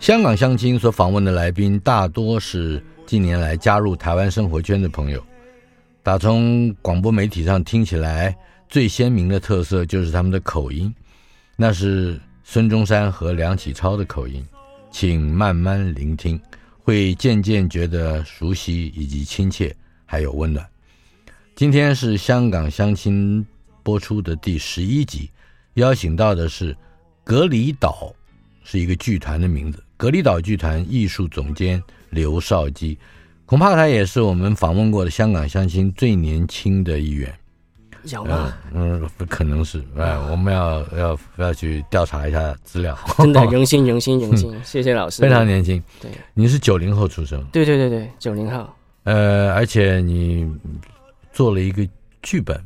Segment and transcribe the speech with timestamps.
[0.00, 5.22] 香港相亲所访问的来宾大多是近年来加入台湾生活圈的朋友。
[6.02, 8.34] 打从广播媒体上听起来
[8.66, 10.92] 最鲜明的特色就是他们的口音，
[11.54, 14.42] 那是孙中山和梁启超的口音。
[14.90, 16.40] 请慢慢聆听，
[16.82, 19.76] 会渐渐觉得熟悉以及亲切，
[20.06, 20.66] 还有温暖。
[21.54, 23.46] 今天是香港相亲
[23.82, 25.30] 播出的第十一集，
[25.74, 26.74] 邀请到的是
[27.22, 28.14] 格里岛，
[28.64, 29.84] 是一个剧团的名字。
[30.00, 32.98] 格力岛剧团艺术总监刘少基，
[33.44, 37.30] 恐怕他也是我们访问过的香港相亲最年轻的一员。
[38.04, 38.50] 有吗？
[38.72, 42.98] 嗯，不可能是，哎，我们要要要去调查一下资料。
[43.18, 45.20] 真的，荣幸荣幸荣幸，谢谢老师。
[45.20, 47.44] 非常年轻，对，你是九零后出生？
[47.52, 48.66] 对对对对，九零后。
[49.02, 50.50] 呃，而且你
[51.30, 51.86] 做了一个
[52.22, 52.56] 剧本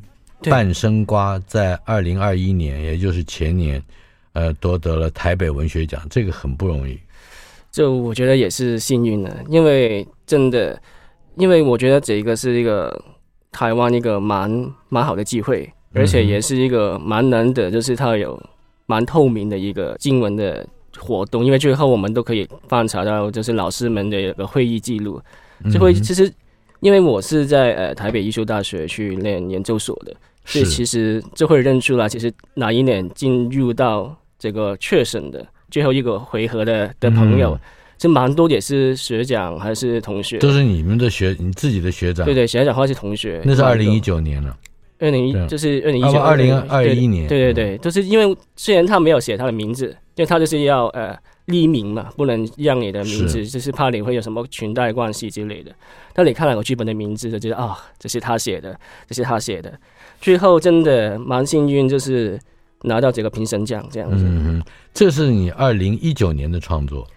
[0.48, 3.82] 《半生瓜》，在二零二一年，也就是前年，
[4.34, 6.96] 呃，夺得了台北文学奖，这个很不容易。
[7.75, 10.81] 就我觉得也是幸运的，因为真的，
[11.34, 13.03] 因为我觉得这个是一个
[13.50, 18.41] 台湾一个蛮蛮好的机会，而且也是一个蛮难得，就是它有
[18.87, 20.65] 蛮透明的一个经文的
[20.98, 25.21] 活动，因为最后我们都可以观察到就是老师们的一个会议记录，
[25.72, 26.32] 就会其实
[26.78, 35.44] 因为我是在呃台北艺术大学去念研究所的，所以其实就会认出来，其实哪一年进入到这个确诊的。
[35.70, 37.58] 最后一个回合的的朋友，
[37.97, 42.25] 就蛮多，也是学长还是同学，都是你们的学，你自己的学长。
[42.25, 43.41] 对对，学长或是同学。
[43.44, 44.56] 那是二零一九年了，
[44.98, 47.26] 二零一就是二零一九二零二一年。
[47.26, 49.86] 对对对，就是因为虽然他没有写他的名字，
[50.16, 51.16] 因为他就是要呃
[51.47, 55.72] 匿名嘛，不能让你的名字，就是怕你会有什么裙带关系之类的。
[56.12, 59.72] 但你看了我剧本的名字，就觉得啊，这是他写的，这是他写的。
[60.20, 62.38] 最后真的蛮幸运，就是。
[62.87, 67.09] 拿到这个评审奖这样子，嗯哼，这是你二零一九年的创作，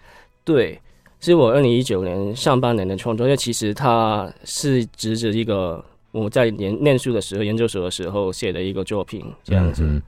[0.46, 0.80] 对，
[1.20, 3.28] 是我二零一九年上半年的创作。
[3.28, 5.84] 因为其实它是指着一个
[6.14, 9.84] 我在念念书的时候，研究所的时候写的一个作品这样子。
[9.84, 10.02] 嗯，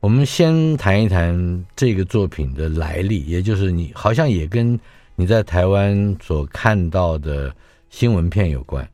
[0.00, 4.78] 我们先谈一谈这个作品的来历，也就是你好像也跟
[5.14, 7.54] 你在台湾所看到的
[7.90, 8.86] 新闻片有关，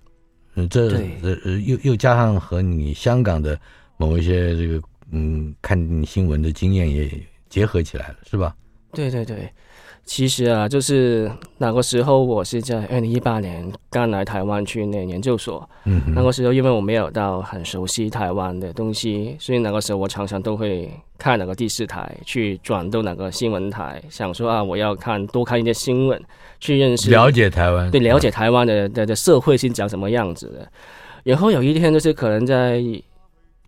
[0.56, 0.90] 嗯，这
[1.22, 3.58] 呃又又加上和你香港的
[3.96, 4.78] 某一些这个。
[5.12, 7.08] 嗯，看新闻的经验也
[7.48, 8.54] 结合起来了，是吧？
[8.92, 9.50] 对对对，
[10.04, 15.66] 其实啊，就是那个时候我是在二零一八年刚来台湾去念研究所。
[15.84, 26.22] 嗯，那个时候因为我没有到很熟悉台湾的东西，所以那个时候我常常都会看那个第四台，去转到那个新闻台，想说啊，我要看多看一些新闻，
[26.60, 30.68] 去认识了解台湾，对，了解台湾的的的社会是长什么样子的。
[31.22, 32.82] 然后有一天就是可能在。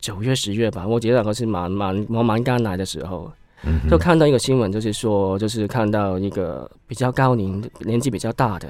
[0.00, 3.32] 九月十月吧，我记得那个是蛮蛮我蛮刚来的时候，
[3.88, 8.69] 就看到一个新闻，就是说，就是看到一个比较高龄、年纪比较大的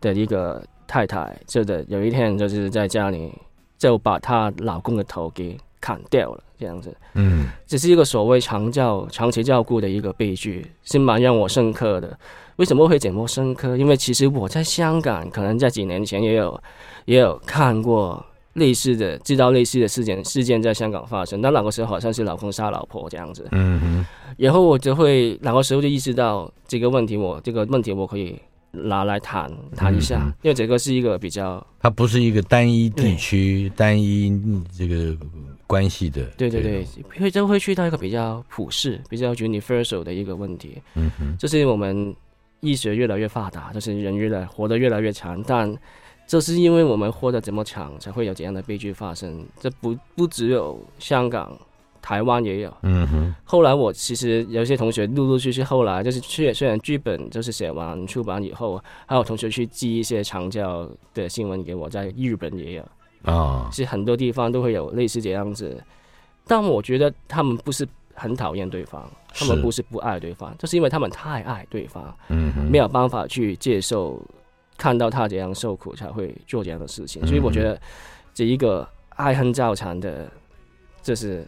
[0.00, 3.32] 的一个太太，就的有一天就是在家里
[3.76, 6.96] 就把她老公的头给砍掉了，这样子。
[7.14, 12.16] 嗯，这是一个所谓长照、长期照顾的一个悲剧，是蛮让我深刻的。
[12.54, 13.76] 为什么会这么深刻？
[13.76, 16.62] 因为其实我在香港，可能在几年前也有
[17.06, 18.24] 也有看过。
[18.58, 23.46] 类似的，知道类似的事件事件在香港发生，但那个时候好像是老公杀老婆这样子。
[23.52, 24.06] 嗯哼。
[24.36, 28.38] 然后我就会那个时候就意识到这个问题，我这个问题我可以
[28.70, 34.30] 拿来谈谈一下，嗯、因为这个是一个比较，它不是一个单一地区、单一
[34.76, 35.16] 这个
[35.66, 36.24] 关系的。
[36.36, 36.86] 对对对，
[37.18, 40.80] 会就会去到一个比较普世、比较 universal 的一个问题。
[40.94, 41.36] 嗯哼。
[41.36, 42.14] 就是我们
[42.60, 45.74] 医学越来越发达，就是人越来活得越来越长，但
[46.28, 49.44] 就是因为我们活得这么长，才会有这样的悲剧发生。
[49.58, 51.58] 这不不只有香港
[52.02, 52.72] 台湾也有。
[52.82, 53.34] 嗯哼。
[53.44, 62.84] 后来我其实有些同学陆陆续续后来就是虽虽然剧本就是写完出版以后，还有同学去寄一些长教的新闻给我，在日本也有
[63.22, 65.82] 啊，是很多地方都会有类似这样子。
[66.46, 74.20] 但我觉得他们不是很讨厌对方，他们不是不爱对方，就是因为他们太爱对方，嗯哼，没有办法去接受
[74.78, 77.26] 看到他这样受苦，才会做这样的事情。
[77.26, 77.78] 所以我觉得
[78.32, 80.30] 这一个爱恨交缠的，
[81.02, 81.46] 就是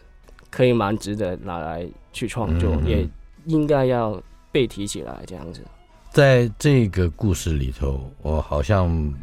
[0.51, 3.07] 可以蛮值得拿来去创作，嗯、也
[3.45, 5.63] 应该要被提起来这样子。
[6.11, 9.13] 在这个故事里头，我好像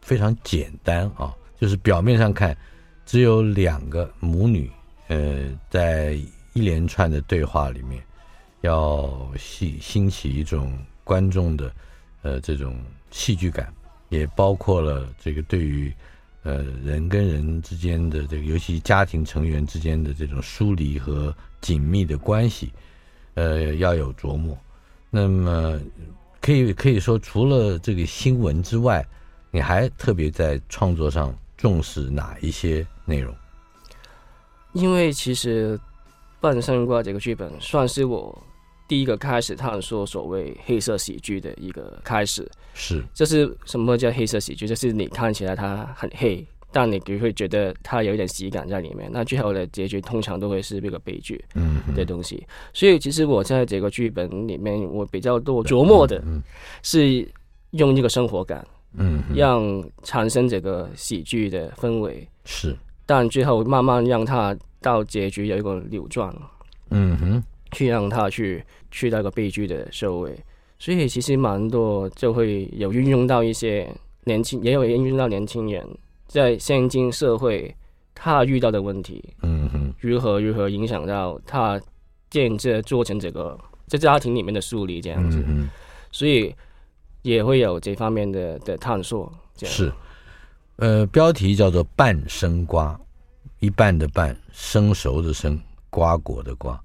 [0.00, 2.56] 非常简单啊，就是表面上看
[3.04, 4.70] 只有两个母女，
[5.08, 6.12] 呃，在
[6.52, 8.00] 一连串的对话里面，
[8.60, 10.72] 要兴兴起一种
[11.02, 11.72] 观众的
[12.22, 12.76] 呃这种
[13.10, 13.72] 戏剧感，
[14.08, 15.92] 也包括了这个对于。
[16.44, 22.72] 呃，人跟人之间的这个，尤其家庭成员之间的这种疏离和紧密的关系，
[23.34, 24.56] 呃，要有琢磨。
[25.10, 25.78] 那么，
[26.40, 29.04] 可以可以说，除了这个新闻之外，
[29.50, 33.34] 你还特别在创作上重视哪一些内容？
[34.72, 35.76] 因为其实
[36.40, 38.42] 《半生瓜》这个剧本算是我。
[38.88, 44.66] 第一个开始探索所谓黑色喜剧的一个开始，是，这是什么叫黑色喜剧？
[44.66, 49.10] 就是你看起来它很黑，但你就会觉得它有一点喜感在里面。
[49.12, 52.46] 那最后的结局通常都会是一个悲剧，嗯，的东西。
[52.72, 56.24] 所以其实我在这个剧本里面，我比较多琢磨的
[56.82, 57.28] 是
[57.72, 62.74] 用一个生活感，嗯，让产生这个喜剧的氛围，是。
[63.04, 66.34] 但最后慢慢让它到结局有一个扭转，
[66.88, 67.44] 嗯哼。
[67.72, 70.38] 去让他去去那个悲剧的社会，
[70.78, 73.88] 所以其实蛮多就会有运用到一些
[74.24, 75.86] 年轻，也有运用到年轻人
[76.26, 77.74] 在现今社会
[78.14, 81.80] 他遇到的问题，嗯哼，如何如何影响到他
[82.30, 85.68] 建设做成这个在家庭里面的树立这样子，嗯，
[86.12, 86.54] 所以
[87.22, 89.32] 也会有这方面的的探索。
[89.54, 89.74] 这样。
[89.74, 89.92] 是，
[90.76, 92.98] 呃，标题叫做“半生瓜”，
[93.60, 95.58] 一半的半，生熟的生，
[95.90, 96.80] 瓜果的瓜。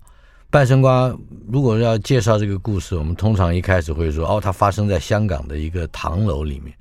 [0.54, 1.12] 半生瓜，
[1.52, 6.72] 如果要介绍这个故事，我们通常一开始会说，哦，它发生在香港的一个唐楼里面。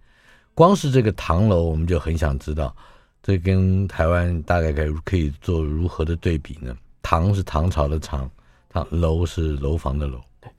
[0.52, 2.76] 光是这个唐楼，我们就很想知道，
[3.22, 6.76] 这跟台湾大概可以可以做如何的对比呢？
[7.00, 8.30] 唐是唐朝的唐，
[8.68, 10.20] 唐楼是楼房的楼。
[10.42, 10.50] 对，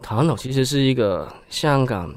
[0.00, 2.14] 唐楼其实是一个香港，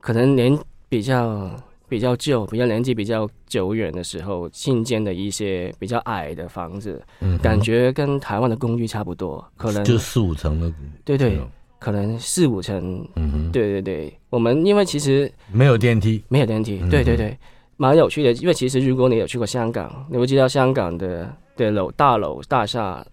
[0.00, 1.50] 可能年比较。
[1.88, 10.72] 比较旧、比较年纪比较久远的时候，新建的一些比较矮的房子，嗯，感觉跟台湾的公寓差不多，可能就四五层的，
[11.04, 11.40] 对对，
[11.78, 14.12] 可能四五层，嗯哼，对对对。
[14.30, 17.36] 我们因为其实没有电梯，没有电梯，对对对，
[17.76, 18.32] 蛮有趣的。
[18.34, 23.04] 因为其实如果你有去过香港，你会知道香港的的楼大楼大厦，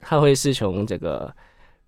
[0.00, 1.34] 它会是从这个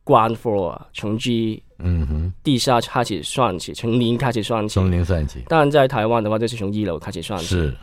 [0.04, 1.62] ground floor 从 G。
[1.78, 5.42] 嗯哼，地下开始算起，从零开始算起，从零算起。
[5.48, 7.46] 但，在台湾的话，就是从一楼开始算起。
[7.46, 7.76] 是，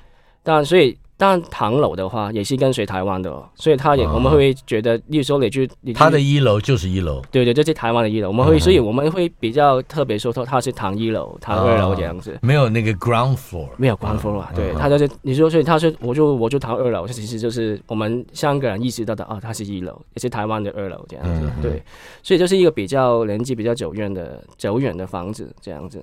[0.43, 0.97] 但所以。
[1.17, 21.83] 但唐楼的话也是跟随台湾的，哦所以他也、哦、我们会觉得，例如说你去，你去他的一楼就是一楼，对对，这、就是台湾的一楼，我们会、嗯，所以我们会比较特别说，他是唐一楼、唐二楼这样子，哦、没有那个 ground floor，没有 ground floor，、啊、对、嗯，他就是你说，所以他是，我就我就唐二楼，其实就是我们香港人意识到的，啊，他是一楼，也是台湾的二楼这样子、嗯，对，
[22.23, 26.01] 所以就是一个比较年纪比较久远的久远的房子这样子。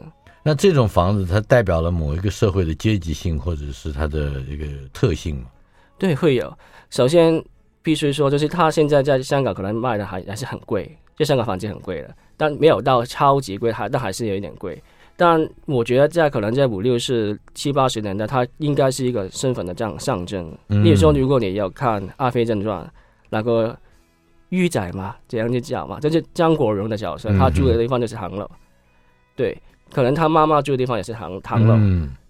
[0.48, 4.64] 那这种房子，它代表了某一个社会的阶级性，或者是它的一个
[4.94, 5.44] 特性吗？
[5.98, 6.50] 对，会有。
[6.88, 7.44] 首先
[7.82, 14.82] 必须说，就是它现在在香港可能卖的还还是很贵，就香港房子很贵了，但没有到超级贵，还但还是有一点贵。
[15.18, 20.50] 但我觉得在可能在五六十七八十年代，它应该是一个身份的这样象征。
[20.68, 22.82] 例如说，如果你要看《阿飞正传》，
[23.28, 23.78] 那个
[24.48, 28.50] 玉仔嘛，这样去讲嘛，就是张国荣的角色，他住的地方就是行楼。
[29.36, 29.56] 对，
[29.92, 31.74] 可能他妈妈住的地方也是唐唐楼，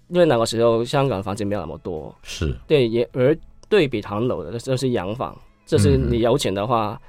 [0.08, 2.14] 因为那个时候香港房子没有那么多。
[2.22, 2.56] 是。
[2.66, 3.36] 对，也而。
[3.70, 5.36] 对比唐楼的，这是洋房。
[5.66, 7.04] 这是你有钱的话，嗯、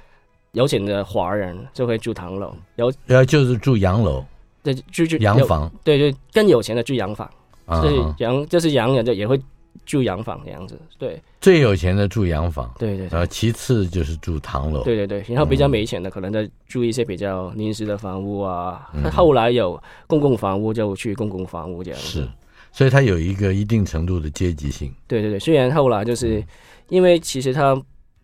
[0.52, 4.22] 有钱的华人就会住唐楼，有呃就是住洋楼，
[4.62, 7.26] 对，住住洋房，对对，更有钱的住洋房，
[7.64, 9.40] 啊、所以洋就是洋人就也会
[9.86, 10.80] 住洋房这样子。
[10.98, 22.06] 对，最有钱的住洋房，对对，然后其次就是住唐楼，对对对，然后比较没钱的可能在住一些比较临时的房屋啊，嗯、后来有公共房屋就去公共房屋这样子。
[22.06, 22.28] 是。
[22.72, 24.94] 所以它有一个一定程度的阶级性。
[25.08, 26.40] 对对对，虽然后来就是
[26.88, 27.76] 因为其实它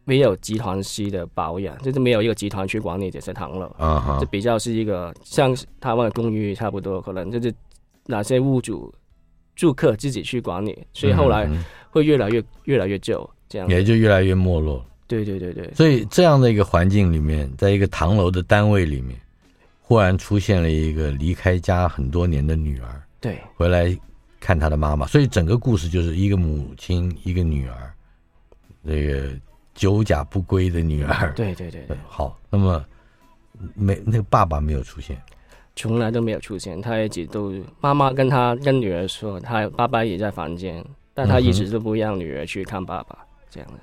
[0.04, 7.52] 没有集团式的保养，就是没有一个集团去管理这些唐楼啊，就比较是一个像台湾的公寓差不多，可能就是
[8.04, 8.94] 哪些屋主
[9.56, 11.48] 住客自己去管理，所以后来
[11.90, 14.84] 会越来越越来越旧，这样也就越来越没落。
[15.08, 15.72] 对对对对。
[15.75, 19.18] 所以这样的一个环境里面，在一个唐楼的单位里面，
[19.80, 23.96] 忽然出现了一个离开家很多年的女儿，对，回来
[24.38, 25.06] 看她的妈妈。
[25.06, 27.90] 所以整个故事就是一个母亲，一个女儿，
[28.82, 29.30] 那个
[29.75, 31.32] 久假不归的女儿。
[31.34, 31.96] 对对对对。
[32.06, 32.84] 好，那么
[33.75, 35.16] 没那个爸爸没有出现。
[35.76, 43.78] 从来都没有出现，他一直都妈妈跟他跟女儿说，他爸爸也在房间，但他一直都不让女儿去看爸爸，嗯、这样的。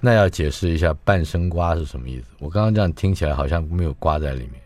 [0.00, 2.26] 那要解释一下半生瓜是什么意思？
[2.38, 4.60] 我刚刚这样听起来好像没有瓜在里面。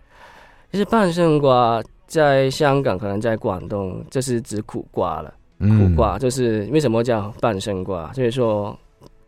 [0.72, 5.32] 其实半生瓜在香港，可能在广东，这是指苦瓜了。
[5.60, 8.10] 苦瓜就是为什么叫半生瓜？
[8.12, 8.76] 就是说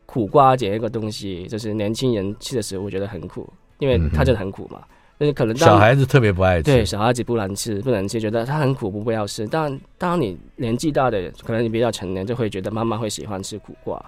[0.07, 4.81] 苦瓜这一个东西，就是年轻人吃的时候，我觉得很苦，因为它真的很苦嘛。
[4.81, 4.94] 嗯
[5.25, 9.47] 就是可能小孩子特别不爱吃，对小孩子不能吃，不能吃，觉得它很苦，不不要吃。
[9.47, 14.03] 但当你年纪大的，可能你比较成年，就会觉得妈妈会喜欢吃苦瓜，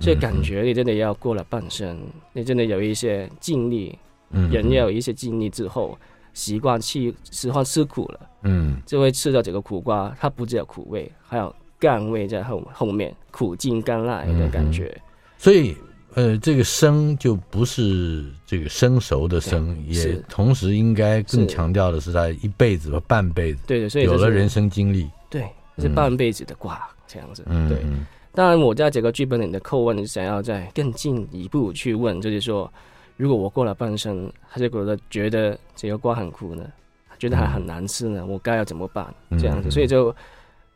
[0.00, 3.96] 所以感觉你真的要过了半生，嗯、你真的有一些经历，
[4.30, 5.96] 嗯，人要有一些经历之后，
[6.34, 15.02] 习惯去喜欢吃苦了，嗯，就会吃到这个苦瓜，它不只有苦味，还有甘味在后后面，苦尽甘来的感觉，嗯、
[15.38, 15.76] 所以。
[16.16, 25.46] 呃，这个生就不是这个生熟的生，也同时应该更强调的是他一辈子和半辈子，对对，所以有了人生经历，对，
[25.76, 27.44] 是半辈子的瓜这样子。
[27.68, 27.84] 对，
[28.32, 32.72] 当然我在这个剧本里的叩问，想要再更进一步去问，就是说，
[33.18, 36.64] 如果我过了半生，还是觉得觉得这个瓜很苦呢，
[37.18, 39.06] 觉得还很难吃呢，我该要怎么办？
[39.32, 40.16] 这样子，所以就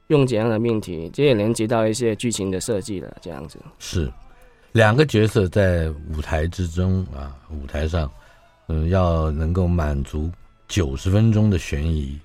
[0.09, 4.13] 用怎样的命题，这也连接到一些剧情的设计了，这样子是。
[4.73, 8.11] 两个角色在舞台之中啊，舞台上，
[8.69, 10.31] 嗯，要能够满足
[10.69, 12.19] 九十分钟的悬疑，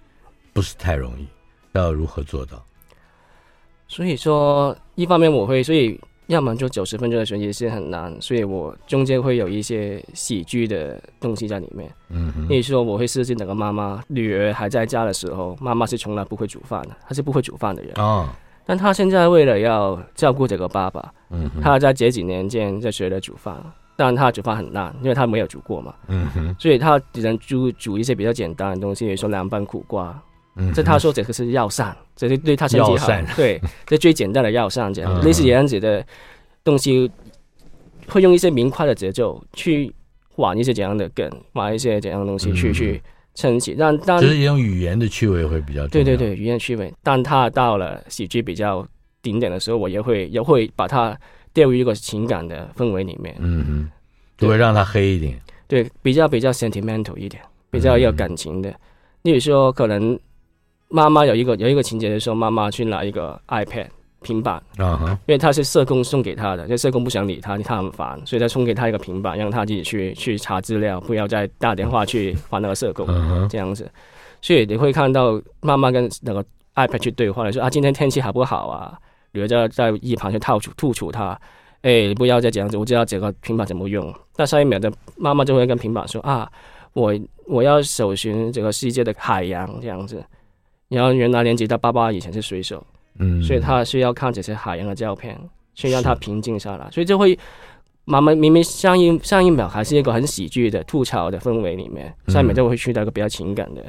[0.53, 1.25] 不是太容易。
[1.73, 2.63] 要如何做到？
[3.87, 11.91] 所以说，一方面我会，所以要满足九十分钟的悬疑是很难，所以我中间会有一些喜剧的东西在里面。
[12.09, 17.91] 嗯哼，例如说我会设计那个妈妈，女儿还在家的时候，妈妈是从来不会煮饭的，她是不会煮饭的人。
[17.97, 18.29] 哦。
[18.65, 23.55] 但他现在为了要照顾这个爸爸，嗯，他在这几年间在学了煮饭，
[23.95, 30.19] 但他煮饭很烂，因为他没有煮过嘛，嗯哼，所以他只能煮煮一些比较简单的东西，比如说凉拌苦瓜，
[30.55, 36.03] 嗯，这他说这个是药膳，这是对他身体好，对， 这最简单的药膳这样，类似这样子的
[36.63, 37.11] 东西，
[38.07, 39.93] 会用一些明快的节奏去
[40.37, 43.01] 玩一些怎样的梗，玩一些怎样的东西去去。
[43.35, 45.89] 撑起，但但就是用语言的趣味会比较多。
[45.89, 46.91] 对对对，语言趣味。
[47.03, 48.85] 但他到了喜剧比较
[49.21, 51.15] 顶点的时候，我也会也会把它
[51.53, 53.35] 掉入一个情感的氛围里面。
[53.39, 53.91] 嗯嗯，
[54.37, 55.39] 就会让他黑一点。
[55.67, 58.73] 对，比较比较 sentimental 一点，比较有感情的。
[59.23, 60.17] 例如说，可能
[60.89, 63.87] 妈妈有一个有一个情节的时候，妈妈去拿一个 iPad。
[64.25, 73.05] 平板啊哈，因为他是社工送给他的，就社工不想理他，他很烦，所以他送给他一个平板，让他自己去去查资料，不要再打电话去烦那个社工
[73.47, 73.87] 这样子。
[74.41, 78.97] 所以你会看到妈妈跟那个 iPad 去对话，说啊，今天天气好不好啊？
[79.31, 81.39] 女儿在在一旁去吐吐吐出他，
[81.81, 84.13] 哎，你不要再这样子，我知道这个平板怎么用。
[84.37, 86.49] 那下一秒的妈妈就会跟平板说啊，
[86.93, 87.13] 我
[87.45, 90.23] 我要搜寻这个世界的海洋这样子。
[90.87, 92.85] 然后原来连接到爸爸以前是水手。
[93.19, 95.39] 嗯，所以他需要看这些海洋的照片，
[95.73, 97.37] 去让他平静下来，所以就会
[98.03, 103.83] 慢慢明明上一上一秒还是一个很喜剧的吐槽的氛围里面，下一秒就会去到一个比较情感的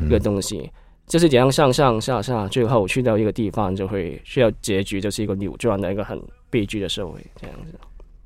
[0.00, 0.70] 一个东西，
[1.06, 6.20] 就是这样上上下下，最后去到一个地方就会需要结局，就是一个扭转的一个很
[6.50, 7.78] 悲剧的社会这样子。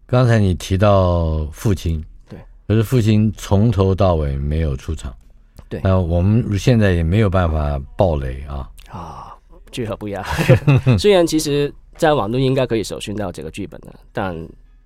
[0.06, 5.14] 刚才你提到父亲，对，可是父亲从头到尾没有出场，
[5.68, 8.68] 对，那我们现在也没有办法爆雷啊。
[8.90, 9.30] 啊。
[9.71, 10.25] 剧和不一样，
[10.99, 14.37] 虽然其实在网络应该可以搜寻到这个剧本的，但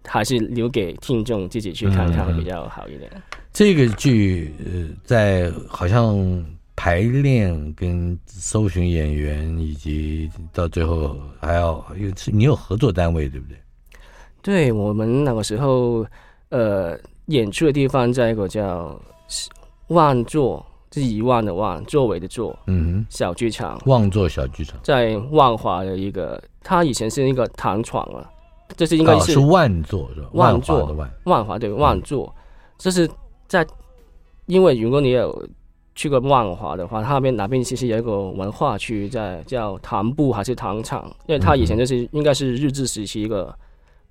[0.04, 3.10] 还是留给听众自己去看看会比较好一点。
[3.14, 3.22] 嗯、
[3.52, 6.44] 这个剧呃，在好像
[6.76, 13.56] 排练跟搜寻演员，以及到最后还要有你有合作单位对不对？
[14.42, 16.06] 对，我们那个时候
[16.50, 19.00] 呃演出的地方在一个叫
[19.88, 20.64] 万座。
[20.94, 28.30] 是遗忘的忘，作为的作，嗯哼，小剧场，万座小剧场，在万华的一个，它以前是一个糖厂啊，
[28.76, 30.28] 这是应该是、哦、是万座是吧？
[30.34, 32.32] 万座的万，万华对万座，
[32.78, 33.10] 这是
[33.48, 33.66] 在，
[34.46, 35.48] 因为如果你有
[35.96, 43.52] 去过万华的话，它那边那边其实有一个文化区在叫糖布还是糖厂，因为它以前就是应该是日治时期一个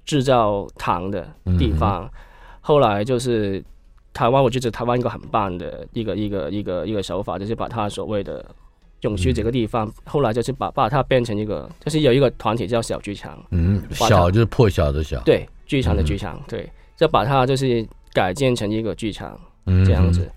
[0.03, 1.25] 制造糖的
[1.57, 2.09] 地方，嗯、
[2.59, 3.63] 后来就是。
[4.13, 8.45] 台湾，我觉得台湾一个很棒的一个一个一个一个手法，就是把它所谓的
[9.01, 13.43] 永续这个地方，嗯、后来就是把把它变成一个，就是有一个团体叫小剧场。
[13.51, 15.19] 嗯，小就是破晓的小。
[15.21, 16.37] 对，剧场的剧场。
[16.37, 19.39] 嗯、对，就把它就是改建成一个剧场
[19.85, 20.29] 这样子。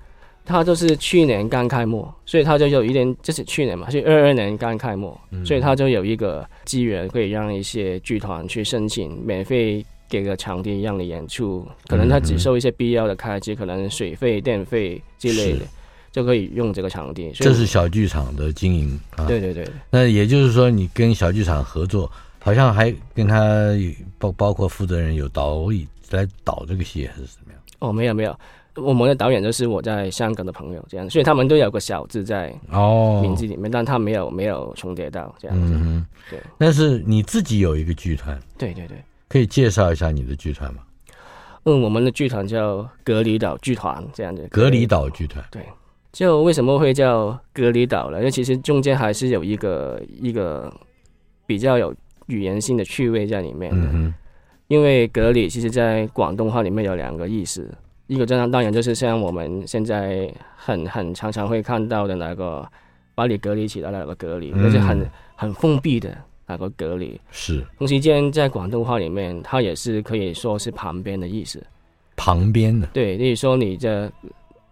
[0.49, 15.67] 它就是去年刚开幕，所以它就有一点，就是去年嘛，是二二年刚开幕，所以它就有一个机缘可以让一些剧团去申请免费给个场地让你演出，可能他只收一些必要的开支，可能水费、电费之类的。
[16.13, 19.27] 就可以用这个场地，这是小剧场的经营啊。
[19.27, 23.71] 对对对，那也就是说，你跟小剧场合作，好像还跟他
[24.17, 27.61] 包包括负责人有导演来导这个戏，还是怎么样？
[27.81, 28.35] 哦，没有没有，
[28.77, 35.75] 我们的导演就是我在香港的朋友，这样，所以他们都有个小字在哦名字里面，哦、但他没有没有重叠到这样子。
[35.75, 36.41] 嗯哼，对。
[36.57, 38.97] 但是你自己有一个剧团，对对对，
[39.29, 40.83] 可以介绍一下你的剧团吗？
[41.65, 44.47] 嗯，我们的剧团叫隔离岛剧团，这样子。
[44.51, 45.63] 隔离岛剧团，对。
[46.13, 48.19] 就为什么会叫隔离岛呢？
[48.19, 50.73] 因为其实中间还是有一个一个
[51.45, 51.95] 比较有
[52.29, 53.89] 语言性的趣味在里面的。
[53.93, 54.15] 嗯、
[54.69, 57.71] 因为隔离其实在广东话里面有两个意思，
[58.07, 62.67] 一个正常当然就是像我们现在很很常常会看到的那个
[63.15, 66.17] 把你隔离起来的那个隔离，就、嗯、是很很封闭的
[66.47, 67.21] 那个隔离。
[67.31, 67.65] 是。
[67.79, 71.65] 同时间在广东话里面，它也是可以说是旁边的意思。
[72.17, 72.87] 旁边的。
[72.93, 74.11] 对，例如说你这。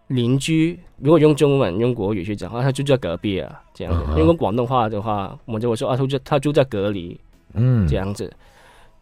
[0.08, 4.04] 邻居，如果用中文、用国语去讲话，他住在隔壁啊，这样子。
[4.04, 4.18] Uh huh.
[4.18, 7.18] 用广东话的话，我们就会说啊，他住他住在隔离，
[7.54, 8.30] 嗯，这样子。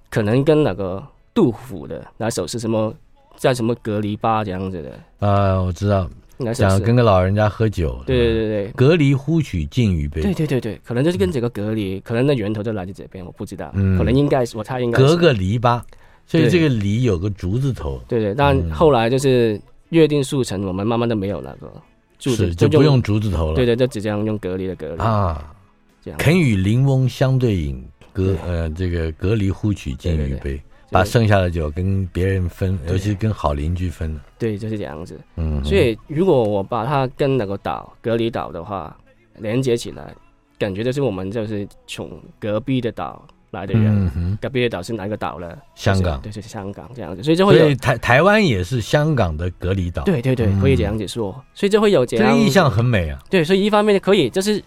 [0.08, 2.94] 可能跟那个杜甫的那首是什么，
[3.34, 4.92] 在什么隔离吧这样子的。
[5.26, 6.08] 啊，uh, 我知道，
[6.54, 8.02] 讲跟个老人家喝酒。
[8.06, 10.22] 对对对对，隔离呼取敬语杯。
[10.22, 13.70] 对对对对，可能就是跟这个隔离，嗯、可能那源头就来自这边，我不知道。
[13.74, 15.04] 嗯，可能应该是我猜应该是。
[15.04, 15.80] 隔个篱笆，
[16.26, 18.00] 所以这个篱有个竹字头。
[18.08, 19.60] 对，对对，但后来就是。
[19.92, 21.70] 约定俗成，我们慢慢都没有那个
[22.18, 23.54] 竹子，就不用竹字头了。
[23.54, 25.54] 对对，就只这样用隔离的隔离啊，
[26.02, 26.18] 这样。
[26.18, 30.58] 肯与邻翁相对饮，隔呃这个隔离呼取敬语杯，
[30.92, 34.20] 把剩下的酒跟别人分，尤其是跟好邻居分。
[34.38, 35.18] 对，就是这样子。
[35.36, 38.96] 嗯，所以如果我把它跟那个岛隔离岛的话
[39.38, 40.14] 连接起来，
[40.58, 43.26] 感觉就是我们就是从隔壁的岛。
[43.52, 45.54] 来的人，隔壁的岛是哪个岛呢？
[45.74, 53.18] 香港，对，就是香港这样子，所以就会有台台湾也是香港的隔离岛，对对对，可以这样子说，所以就会有这样，这个意象很美啊。
[53.28, 54.64] 对，所以一方面可以，就是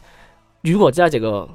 [0.62, 1.50] 如果在这个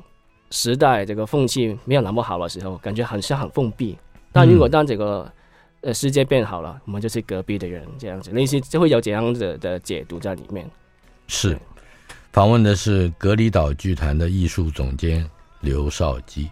[0.51, 3.95] 时代这个风气没有那么好的时候，感觉很像很封闭；
[4.33, 5.31] 但如果当这个
[5.81, 10.69] 呃世界变好了，我们就是隔壁的人这样子，那些就会有这样子的解读在里面。
[11.27, 11.59] 是，
[12.33, 15.29] 访问的是隔离岛剧团的艺术总监
[15.61, 16.49] 刘少基。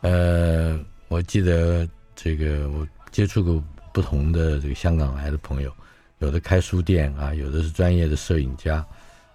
[0.00, 5.72] 呃，我记得这个我接触过不同的这个香港来的朋友，
[6.18, 8.84] 有的开书店啊，有的是专业的摄影家，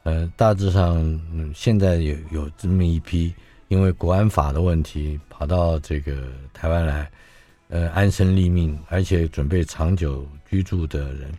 [0.03, 0.97] 呃，大致上，
[1.33, 3.33] 嗯，现在有有这么一批，
[3.67, 7.09] 因为国安法的问题跑到这个台湾来，
[7.69, 11.31] 呃，安身立命，而且准备长久居住的人，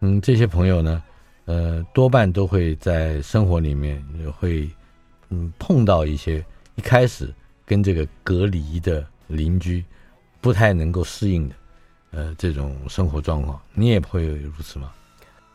[0.00, 1.02] 嗯，这些朋友呢，
[1.44, 4.02] 呃，多半都会在生活里面
[4.38, 4.66] 会，
[5.28, 6.44] 嗯，碰到一些
[6.76, 7.28] 一开始。
[7.66, 9.82] 跟这个隔离的邻居
[10.42, 11.54] 不太能够适应的，
[12.10, 14.92] 呃，这种生活状况，你也会如此吗？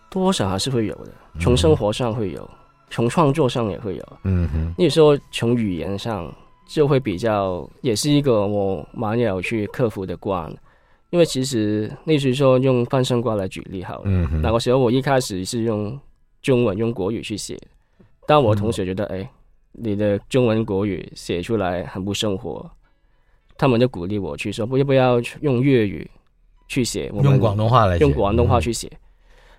[0.10, 2.50] 多少还是会有的，从生活上会有，
[2.90, 4.20] 从创、嗯、作上也会有。
[4.24, 6.34] 嗯哼，你说从语言上
[6.70, 10.50] 就会比较，也是一个我蛮有去克服的关，
[11.10, 16.00] 因为其实那时说用半生瓜来举例好了，嗯，那个时候我一开始是用
[16.42, 17.58] 中文用国语去写，
[18.28, 19.30] 但我同学觉得，哎、嗯。
[19.72, 22.70] 你的中文国语写出来很不生活，
[23.56, 26.10] 他们就鼓励我去说，不要不要用粤语
[26.68, 28.88] 去写，我们用广东话来写，用广东话去写。
[28.88, 29.00] 嗯、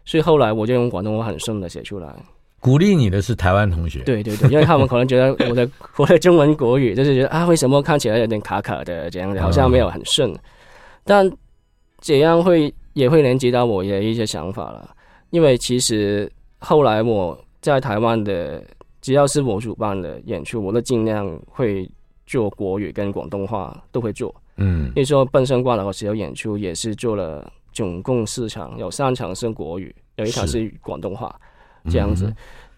[0.05, 2.15] 所以后来我就用广东话很顺的写出来。
[2.61, 10.31] 鼓励你的是台湾同学，对对对，因为他们可能觉得 我的我的中文国语就是觉得啊，为什么看起来有点卡卡的这样子，好像没有很顺。
[10.31, 10.39] 嗯、
[11.05, 11.33] 但
[12.01, 14.95] 这样会也会连接到我的一些想法了，
[15.31, 18.63] 因为其实后来我在台湾的。
[19.03, 21.91] 只要是我主办的演出，我都尽量会
[22.27, 24.31] 做国语跟广东话都会做。
[24.59, 31.41] 嗯，那时候半生瓜那个时候演出也是做了，总共四场，有三场是国语，有一场是广东话，是
[31.89, 32.33] 这样子。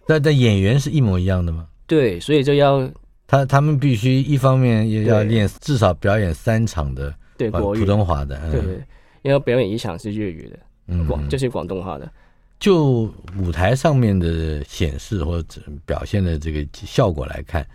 [0.06, 1.66] 那那、嗯、演员是一模一样的吗？
[1.86, 2.90] 对，所以就要
[3.26, 8.84] 他他们必须一方面也要练至少表演三场的对国语普通话的，嗯、对对，
[9.22, 12.10] 因为表演一场是粤语的，嗯，广就是广东话的。
[12.58, 17.66] 就舞台上面的显示或者表现的这个效果来看，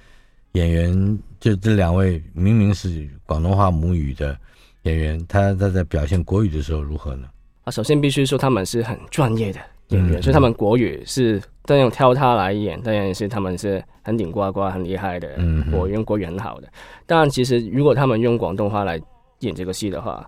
[0.53, 4.37] 演员就这两位明明是广东话母语的
[4.83, 7.27] 演员，他他在表现国语的时候如何呢？
[7.65, 15.37] 啊，首先必须说他们是很专业的演员，嗯、所以他们国语是这样挑他来演，当然是他们是很顶呱呱、很厉害的，
[15.71, 16.67] 我用国语很好的。
[17.05, 18.99] 但，其实如果他们用广东话来
[19.39, 20.27] 演这个戏的话，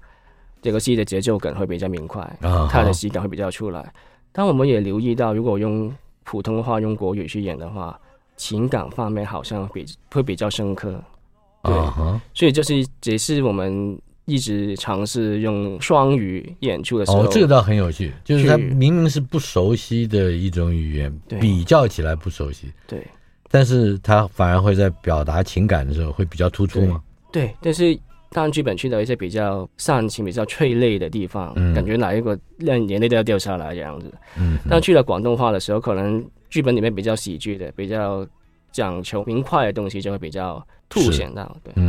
[0.61, 3.91] 这个戏的节奏感会比较明快，啊，它的喜感会比较出来。
[4.31, 5.91] 但我们也留意到，如果用
[6.23, 7.99] 普通话、用国语去演的话，
[8.37, 11.01] 情感方面好像比会比较深刻。
[11.63, 17.23] 对，啊、所以就是这是我们一直尝试用双语演出的时候。
[17.23, 23.05] 哦，这个倒很有趣，就是他明明是不熟悉的一种语言，比较起来不熟悉，对，
[23.49, 27.01] 但是他反而会在表达情感的时候会比较突出吗？
[27.31, 27.99] 对，对，但是。
[28.31, 34.13] 当剧本去到一些比较煽情、比较催泪的地方，嗯、感觉哪一个让眼泪都要掉下来这样子。
[34.37, 38.23] 嗯，但去了广东话的时候，可能剧本里面比较喜剧的、比较
[38.71, 41.57] 讲求明快的东西就会比较凸显到。
[41.63, 41.88] 对，嗯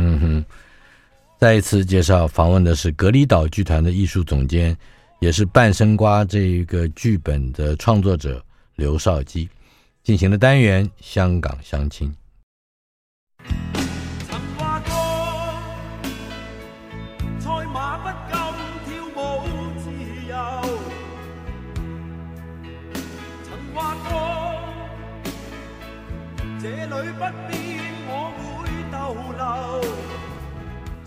[1.41, 4.77] 再一次介绍访问的是格里岛剧团的艺术总监，
[5.21, 9.49] 也是《半生瓜》这个剧本的创作者刘少基，
[10.03, 12.15] 进行的单元《香港相亲》。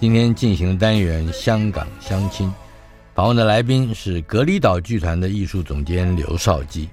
[0.05, 2.47] 今天进行单元《香港相亲》，
[3.15, 6.87] 访问的来宾是格里岛剧团的艺术总监刘少基。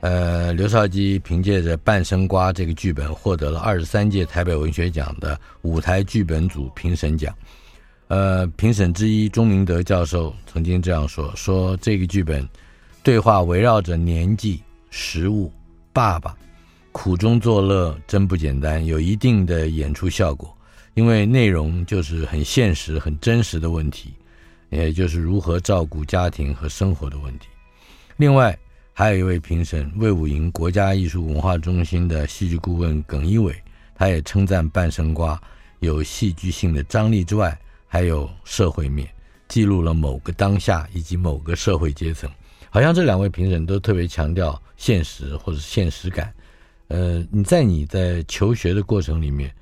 [0.00, 7.36] 呃，刘少基凭借着《半生瓜》这个剧本，获得了二十三届台北文学奖的舞台剧本组评审奖。
[8.06, 12.48] 呃，评审之一钟明德教授曾经这样说：说这个剧本
[13.02, 15.52] 对话围绕着年纪、食物、
[15.92, 16.34] 爸爸。
[16.92, 20.56] 苦中作乐真不简单，有一定的演出效果，
[20.98, 24.12] 因为内容就是很现实、很真实的问题，
[24.68, 27.46] 也就是如何照顾家庭和生活的问题。
[28.16, 28.58] 另外，
[28.92, 33.54] 还有一位评审，魏武营国家艺术文化中心的戏剧顾问耿一伟，
[33.94, 35.36] 他也称赞《半生瓜》
[35.78, 37.56] 有戏剧性的张力之外，
[37.86, 39.08] 还有社会面，
[39.46, 42.28] 记录了某个当下以及某个社会阶层。
[42.70, 46.34] 好像这两位评审都特别强调现实或者现实感。
[46.88, 49.54] 呃，你在你在求学的过程里面，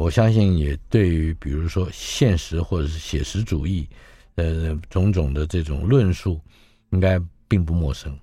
[0.00, 3.86] 我相信也对于比如说现实或者是写实主义，
[4.36, 6.40] 呃，种种的这种论述，
[6.92, 8.18] 应该并不陌生。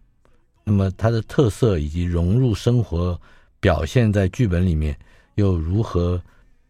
[0.63, 3.19] 那么它的特色以及融入生活，
[3.59, 4.97] 表现在剧本里面，
[5.35, 6.19] 又如何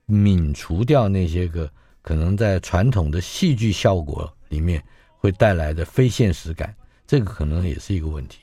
[0.10, 4.84] 泯除掉那些个可能在传统的戏剧效果里面
[5.20, 6.76] 会带来的非现实感？
[7.08, 8.40] 这个可能也是一个问题。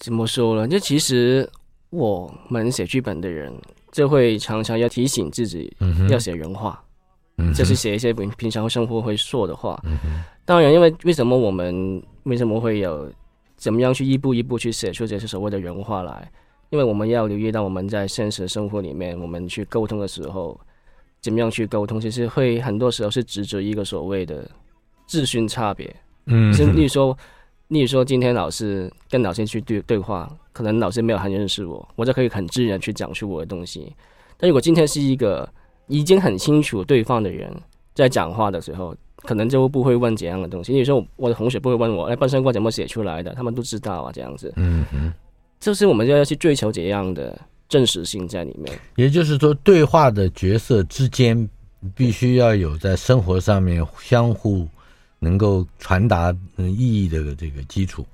[0.00, 0.66] 怎么说呢？
[0.66, 1.48] 就其实。
[1.90, 3.52] 我们写剧本的人
[3.92, 5.70] 就会常常要提醒自己
[6.08, 6.82] 要写人话，
[7.38, 9.80] 嗯，就是写一些平平常生活会说的话。
[9.84, 9.96] 嗯，
[10.44, 13.12] 当然，因为为什么我们为什么会有
[13.56, 16.28] 怎么样去一步一步去写出这些所谓的人话来？
[16.70, 20.58] 因为我们要留意到我们在现实生活里面，我们去沟通的时候，
[21.20, 24.50] 怎么样去沟通，其实会很多时候是执着一个所谓的
[25.06, 25.94] 资讯差别。
[26.26, 27.16] 嗯，是例如说。
[27.72, 33.90] 例如说，今天老师跟老师去对对话，可能老师没有很认识我，我就可以很自然去讲出我的东西。
[34.36, 35.48] 但如果今天是一个
[35.86, 37.50] 已经很清楚对方的人
[37.94, 40.72] 在讲话的时候，可能就不会问怎样的东西。
[40.72, 43.32] 例如说，我的同学不会问我，哎，半生瓜怎么写出来的？
[43.34, 44.52] 他们都知道啊，这样子。
[44.56, 45.10] 嗯哼，
[45.58, 48.78] 就是我们就要去追求这样的真实性在里面。
[48.96, 51.48] 也就是说，对话的角色之间
[51.94, 54.68] 必须要有在生活上面相互。
[55.22, 58.04] 能够传达嗯意义的这个基础，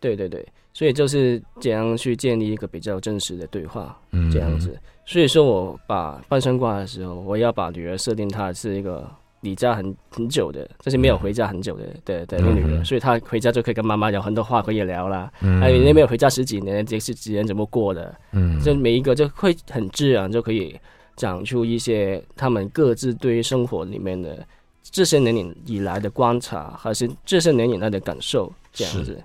[0.00, 4.76] 对对对，所以就是怎样去建立一个比较真实的对话，嗯，这样子。
[5.04, 9.08] 所以说我把半生挂的时候，我要把女儿设定她是一个
[9.42, 15.32] 离家很很久的，就是没有回家很久的的的一个女儿，所以她回家就可以跟妈妈有很多话可以聊啦。
[15.42, 18.12] 嗯，还有那没有回家十几年，这是几年怎么过的？
[18.32, 20.76] 嗯，就每一个就会很自然就可以
[21.14, 24.44] 讲出一些他们各自对于生活里面的。
[24.90, 29.22] 这些年以来的观察，还是这些年以来的感受，这样子。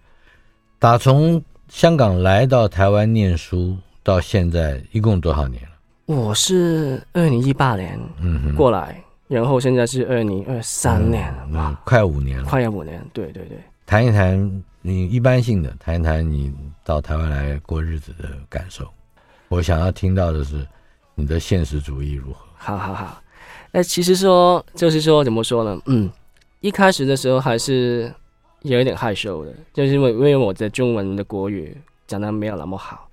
[0.80, 5.70] 打从香港来到台湾念书到现在，一共多少年了？
[6.06, 13.02] 我是二零一八年嗯过来，嗯，然后现在是二零二三年，嗯嗯，快五年了，快要五年。
[13.14, 16.52] 对对对，谈一谈你一般性的，谈一谈你
[16.84, 18.86] 到台湾来过日子的感受。
[19.48, 20.68] 我想要听到的是
[21.14, 22.40] 你的现实主义如何？
[22.58, 23.21] 好好好。
[23.72, 25.82] 哎，其实说就是说，怎么说呢？
[25.86, 26.10] 嗯，
[26.60, 28.14] 一开始的时候还是
[28.64, 33.08] 有一点害羞的，就是因为因为我的中文的国语讲的没有那么好，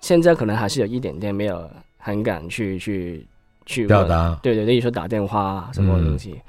[0.00, 3.26] 现在可能还是有一点点没有很敢去去
[3.66, 4.38] 去表达。
[4.42, 6.40] 对对，例如说打电话什么东西。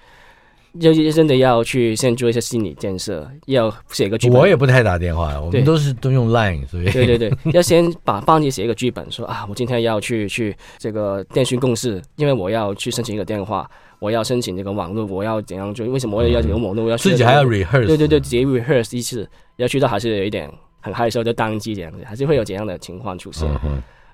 [0.80, 4.40] 就真的要去先做一些心理建设，要写个剧本。
[4.40, 15.88] 我也不太打电话，我们都是都用 Line，所以对对对， 要先把帮你写一个剧本，说啊，我今天要去去这个电讯公司，因为我要去申请一个电话，我要申请这个网络，我要怎样做？
[15.88, 16.90] 为什么我要有网络？
[16.90, 17.88] 要自己还要 rehearse？
[17.88, 23.50] 对对对，自己 rehearse 一次，要去到还是有一点很害羞，就当机这样子，还是会有怎样的情况出现。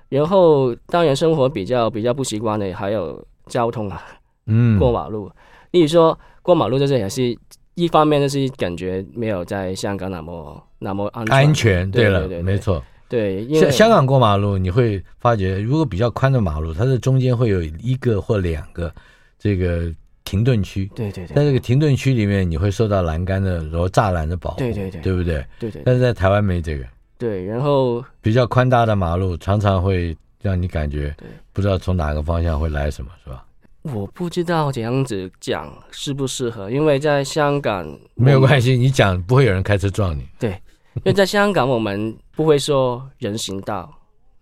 [0.08, 4.00] 然后当然生活比较比较不习惯的还有交通啊，
[4.46, 5.28] 嗯，过马路，
[5.72, 6.16] 例如说。
[6.42, 7.36] 过马路就是也是
[7.74, 11.34] 一方面，就是感觉没有在香港那么那么安全。
[11.34, 12.82] 安全，对了，对对对对没错。
[13.08, 18.90] 对，香港过马路，你会发觉，如果比较宽的马路，它的中间会有一个或两个
[19.38, 19.92] 这个
[20.24, 20.90] 停顿区。
[20.94, 21.36] 对对对。
[21.36, 24.58] 在这个停顿区里面，你会受到栏杆的然后栅栏的保护。
[24.58, 25.00] 对对对。
[25.02, 25.44] 对不对？
[25.58, 25.82] 对对。
[25.84, 26.84] 但是在台湾没这个。
[27.18, 31.14] 对，然后比较宽大的马路常常会让你感觉，
[31.52, 33.44] 不知道从哪个方向会来什么，是吧？
[33.82, 40.26] 我不知道怎样子讲适不适合，因为在香港没有关系，你讲不会有人开车撞你。
[40.38, 40.50] 对，
[40.94, 43.92] 因为在香港我们不会说人行道，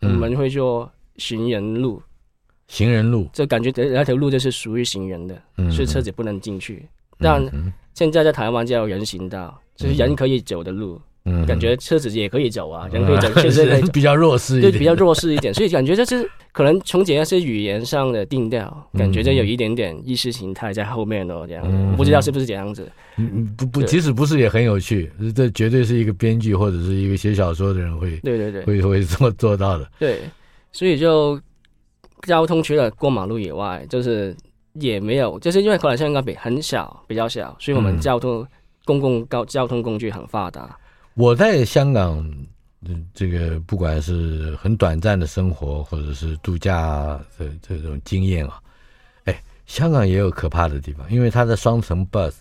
[0.03, 2.03] 嗯、我们会说行人路。
[2.69, 6.87] 行人路，就感觉那条路就是属于行人的，嗯、所以车子不能进去。
[7.19, 7.43] 但
[7.95, 11.01] 现在在台湾叫人行道，就是人可以走的路。
[11.25, 22.91] 嗯，感觉车子也可以走啊，人可以走，确实可以 比较弱势一点，对，比较弱势一点，所以感觉就是可能从这些语言上的定调，感觉就有一点点意识形态在后面哦，这样，我不知道是不是这样子。
[23.17, 29.87] 嗯，不不，即使不是也很有趣，这绝对是一个编剧或者是一个写小说的人会，对对对，会 会这么做到的。
[29.99, 30.21] 对，
[30.73, 31.39] 所以就
[32.27, 34.35] 交通除了过马路以外，就是
[34.73, 38.47] 也没有，就是因为可能香港比很小，比较小，所以我们交通
[38.87, 40.75] 公共高交通工具很发达。
[41.21, 42.27] 我在香港，
[43.13, 48.59] 这个不管是很短暂的生活，或者是度假这这种经验啊，
[49.25, 52.33] 哎，香港也有可怕的地方，因为它的双层 bus，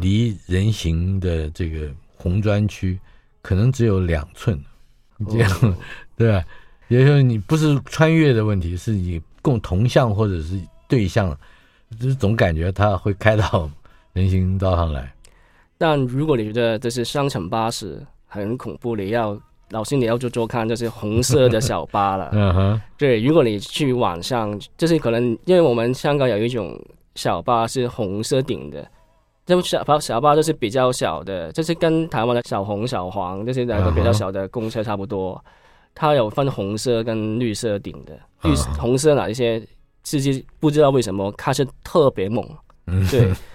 [0.00, 2.98] 离人行的这个红砖区
[3.42, 4.60] 可能只有两寸，
[5.28, 5.76] 这样
[6.18, 6.44] 对吧？
[6.88, 11.30] 也就是说，你不是穿越的问题，是你共同向或者是对向，
[12.00, 13.70] 就是总感觉它会开到
[14.14, 15.14] 人行道上来。
[15.82, 19.34] 但如果你觉得这是双层巴士很恐怖，你要
[19.70, 22.28] 老师你要做做看，就是红色的小巴了。
[22.36, 26.78] 嗯哼，对，如果你去晚上，就是可能因为我们香港有一种
[27.14, 28.86] 小巴是红色顶的，
[29.46, 35.42] 这种小巴小巴就是比较小的，就是跟台湾的小红小黄这些两个比较小的公车差不多。
[35.94, 38.12] 它有分红色跟绿色顶的，
[38.42, 39.66] 绿红色哪一些
[40.04, 42.46] 司机不知道为什么开车特别猛，
[43.10, 43.32] 对。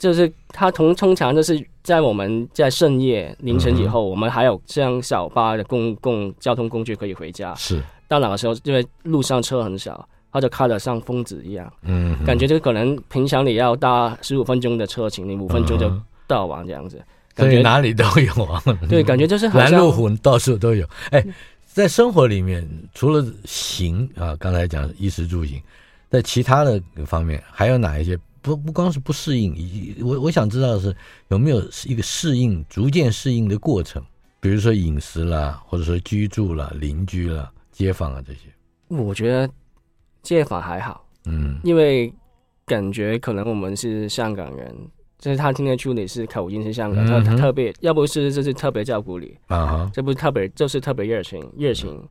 [0.00, 7.54] 就是它通通常就是在我们在深夜凌晨以后，嗯、我们还有这样小巴的公共交通工具可以回家。
[7.54, 11.70] 是，到那个时候，因为路上车很少，他就开得像疯子一样。
[11.82, 15.92] 嗯，感觉就可能平常你要搭十五分钟的车程，你五分钟就
[16.26, 16.96] 到完这样子。
[17.34, 18.62] 感觉所以哪里都有啊。
[18.88, 20.86] 对，感觉就是蓝路虎到处都有。
[21.10, 21.22] 哎，
[21.66, 25.60] 在生活里面，除了行啊，刚才讲衣食住行，
[26.08, 28.18] 在其他的方面还有哪一些？
[28.42, 29.54] 不不光是不适应，
[30.00, 30.94] 我我想知道的是
[31.28, 34.02] 有没有一个适应、逐渐适应的过程，
[34.40, 38.40] 比如说饮食啦，或者说居住啦、邻居啦、街坊啊这些。
[38.88, 39.48] 我觉得
[40.22, 42.12] 街坊还好，嗯，因为
[42.64, 44.74] 感觉可能我们是香港人，
[45.18, 52.02] 就是他听得出你是口音是香港，他他特别，要不是就是特别照顾你啊，这不是特别就是特别热情热情。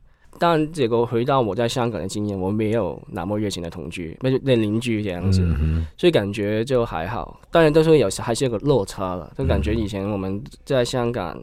[0.42, 7.38] 但结果回到我在香港的经验，我没有那么热情的同居，那那邻居这样子，嗯、所以感觉就还好。
[7.50, 11.38] 当然都是有还是有个落差了，就感觉以前我们在香港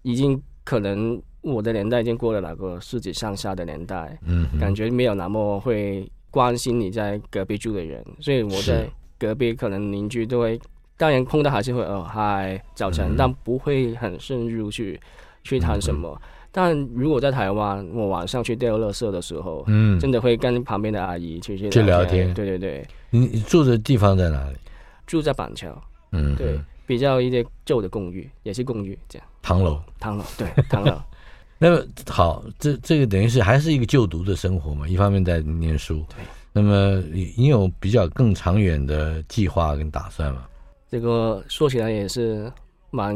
[0.00, 10.58] 已经可能我的年代已经过了那个世纪上下的年代，嗯、感觉没有那么会关心你在隔壁住的人，所以我在隔壁可能邻居都会，
[10.96, 14.98] 当然碰到还是会哦嗨早晨，嗯、但不会很深入去
[15.42, 16.18] 去谈什么。
[16.56, 22.32] 但如果在台湾，我晚上去掉垃圾的时候，嗯，真的会跟旁边的阿姨去去聊天。
[22.32, 24.56] 对对对，你你住的地方在哪里？
[25.04, 25.76] 住在板桥。
[26.12, 29.26] 嗯，对，比较一些旧的公寓，也是公寓这样。
[29.42, 29.82] 唐楼。
[29.98, 30.96] 唐楼，对，唐楼。
[31.58, 34.86] 那么好，这这个等于是还是一个就读的生活嘛？
[34.86, 36.04] 一方面在念书。
[36.10, 36.24] 对。
[36.52, 37.02] 那么
[37.36, 40.46] 你有比较更长远的计划跟打算吗？
[40.88, 42.48] 这个说起来也是
[42.92, 43.12] 蛮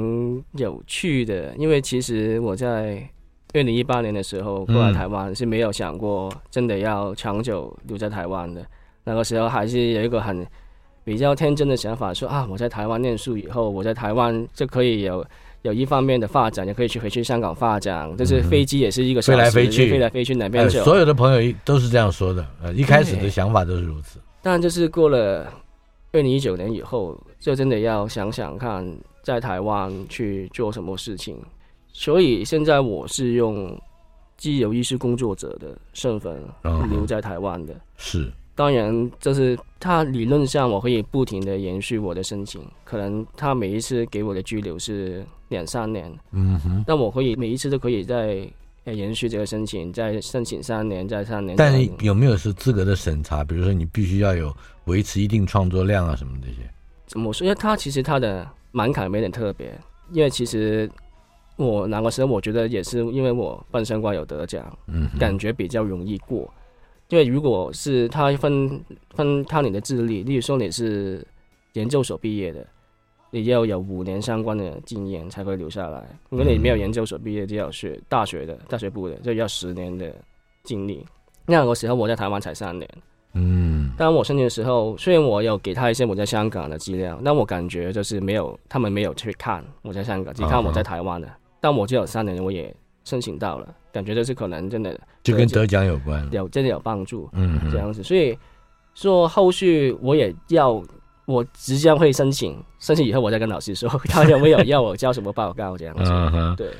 [0.55, 3.09] 有趣的，因为其实我在。
[3.55, 8.65] 二零一八年的时候过来台湾是没有想过真的要长久留在台湾的。
[9.05, 10.47] 那个时候还是有一个很
[11.03, 15.25] 比较天真的想法，说啊，我在台湾念书以后，我在台湾就可以有
[15.63, 18.15] 有一方面的发展，也可以去回去香港发展。
[18.19, 20.85] 就是飞机也是一个飞来飞去，飞来飞去哪边走。
[20.85, 24.21] 所有的朋友都是这样说的，呃，一开始的想法都是如此。
[24.43, 25.51] 但，就是过了
[26.13, 28.87] 二零一九年以后，就真的要想想看，
[29.23, 31.39] 在台湾去做什么事情。
[31.99, 33.77] 所以现在我是用
[34.37, 36.41] 自由艺术工作者的身份
[36.89, 37.75] 留在台湾的。
[37.97, 48.49] 是，当然，就是他理论上我可以不停的延续我的申请，可能他每一次给我的居留是两三年，嗯哼，但我可以每一次都可以再
[48.85, 51.57] 延续这个申请，再申请三年，再三年。
[51.57, 53.43] 但是有没有是资格的审查？
[53.43, 56.59] 比如说你必须要有维持一定创作量啊什么这些？
[57.09, 57.45] 怎么说？
[57.45, 59.77] 因为他其实他的门槛没点特别，
[60.13, 60.89] 因为其实。
[61.59, 66.49] 我拿个时候，我觉得也是因为我半身挂有得奖，嗯，感觉比较容易过。
[67.09, 71.27] 因为如果是他分分看你的智力，例如说你是
[71.73, 72.65] 研究所毕业的，
[73.31, 76.07] 你要有五年相关的经验才会留下来。
[76.29, 80.15] 如果你没有研究所毕业，就要学大学的大学部的，就要十年的
[80.63, 81.05] 经历。
[81.47, 82.89] 那个时候我在台湾才三年，
[83.33, 91.27] 嗯，当我申请的时候，虽然我有给他一些我在香港的资料，但我感觉就是没有，他们没有去看我在香港，只看我在台湾的。
[91.61, 98.03] 但我就有三年，我也申请到了，感觉这是可能真的就跟得奖有关，有真的有帮助，嗯，这样子。
[98.03, 98.39] 所以
[98.95, 100.83] 说后续我也要，
[101.25, 106.11] 我即将会申请，申请以后我再跟老师说，他有没有要我交什么报告这样子。
[106.13, 106.71] 嗯，对。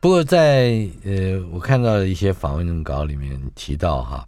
[0.00, 4.26] 不过在呃，我看到的一些访问稿里面提到哈，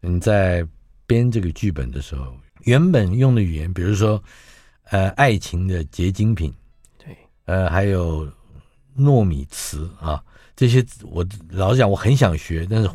[0.00, 0.66] 你在
[1.06, 2.32] 编这个剧本的时候，
[2.64, 4.22] 原本用的语言，比如说
[4.90, 6.52] 呃，爱情的结晶品，
[6.98, 8.26] 对，呃，还有。
[8.96, 10.22] 糯米糍啊，
[10.56, 12.90] 这些我老实讲，我很想学，但是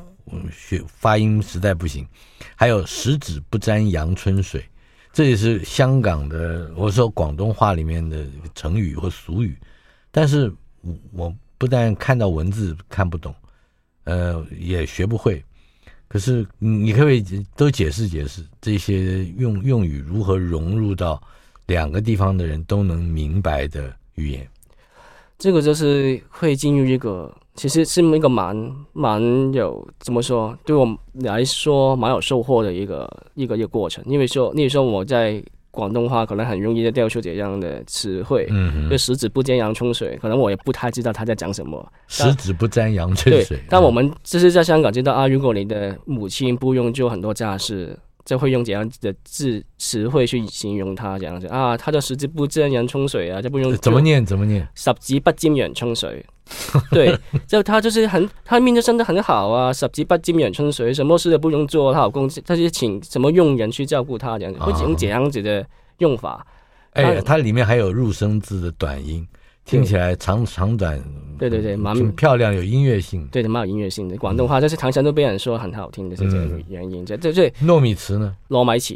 [0.52, 2.08] 学发音实在不行。
[2.56, 4.64] 还有十指不沾阳春水，
[5.12, 9.58] 这也是香港的，我说广东话里面的成语或俗语。
[10.12, 10.52] 但是
[11.12, 13.36] 我不但看到文字看不懂，
[14.06, 15.44] 呃，也学不会。
[16.08, 17.24] 可是你可不可以
[17.56, 21.22] 都解释解释这些用用语如何融入到
[21.66, 24.48] 两个地方的人都能明白的语言？
[25.38, 29.22] 这个就是会进入一个，其实是一个蛮蛮
[29.54, 34.04] 有怎么说，对我来说蛮有收获的一个一个一个过程。
[34.08, 41.86] 因为说，例如说我在广东话可能很容易就掉出这样的词汇，嗯，就十指不沾阳春水，可能我也不太知道他在讲什么。
[42.08, 47.98] 十指不沾阳春水，但我们就是在香港知道啊，如果你的母亲不用做很多家事。
[48.26, 56.26] 就会用怎样子的字词汇去形容他这样子啊，他的十指不沾阳春水啊，就不用怎么念怎么念，十指不沾阳春水，
[56.90, 65.66] 对， 就他就是很他命就生的很好啊，十指不沾阳春水，什么事都不用做，他老公他就请什么佣人去照顾他这样子，会用这样子的
[66.00, 66.46] 用法。
[66.94, 69.28] 哎，它里面还有入声字的短音。
[69.66, 71.02] 听起来长长短，
[71.40, 73.28] 对对对，蛮漂亮，有音乐性。
[73.32, 74.16] 对的，蛮有音乐性的。
[74.18, 77.04] 广东话就是常常都被人说很好听的，是这个原因。
[77.04, 78.36] 这这这糯米糍呢？
[78.50, 78.96] 糯米糍，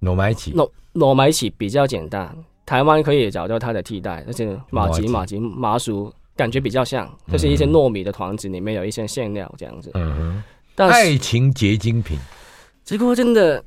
[0.00, 2.32] 糯米糍，糯糯米糍比较简单，
[2.64, 9.90] 台湾可以找到它的替代，而且马吉马吉麻薯感觉比较像，就是一些糯米的团子里面有一些馅料这样子。
[9.94, 10.42] 嗯哼。
[10.76, 12.18] 爱情结晶品，
[12.84, 13.64] 结果真的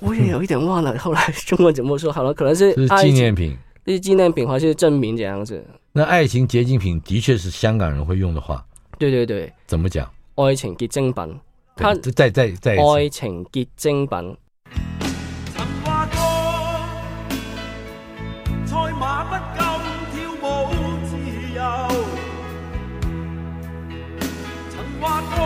[0.00, 2.12] 我也有一点忘了，后来中文怎么说？
[2.12, 3.56] 好了，可能是纪念品。
[3.86, 5.66] 是纪念品还是证明这样子？
[5.92, 8.64] 那爱情结晶品的确是香港人会用的话。
[8.98, 10.10] 对对对，怎么讲？
[10.36, 11.40] 爱情结晶品，
[11.76, 14.36] 它再再再爱情结晶品。
[15.54, 16.16] 曾话过，
[18.64, 19.62] 赛马不禁
[20.12, 20.56] 跳舞
[21.04, 21.10] 自
[21.54, 21.60] 由。
[24.70, 25.36] 曾话过，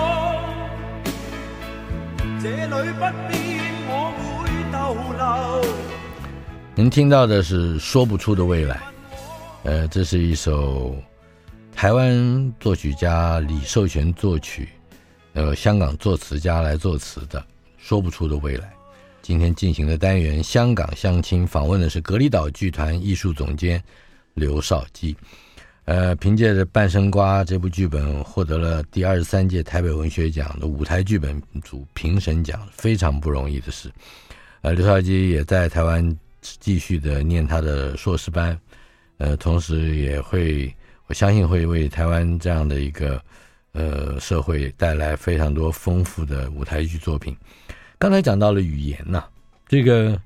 [2.41, 3.35] 这里不变，
[3.89, 4.21] 我会
[4.71, 4.77] 逗
[5.17, 5.86] 留。
[6.79, 8.83] 您听到的是说不出的未来，
[9.63, 10.95] 呃，这是一首
[11.75, 14.69] 台湾作曲家李寿全作曲，
[15.33, 17.41] 呃，香港作词家来作词的
[17.79, 18.67] 《说不出的未来》。
[19.23, 23.83] 今天进行的单元《香港相亲》，访问的是格里岛剧团艺术总监
[24.35, 25.17] 刘少基。
[25.87, 33.91] 呃，凭借着《半生瓜》这部剧本，获得了第二十三届台北文学奖的舞台剧本组评审奖，非常不容易的事。
[34.61, 36.15] 呃，刘少基也在台湾。
[36.61, 38.59] 继续的念他的硕士班，
[39.19, 40.75] 呃，同时也会，
[41.07, 43.21] 我相信会为台湾这样的一个
[43.73, 47.37] 呃社会带来非常多丰富的舞台剧作品。
[47.99, 49.29] 刚才讲到了语言呐、啊，
[49.69, 50.21] 这个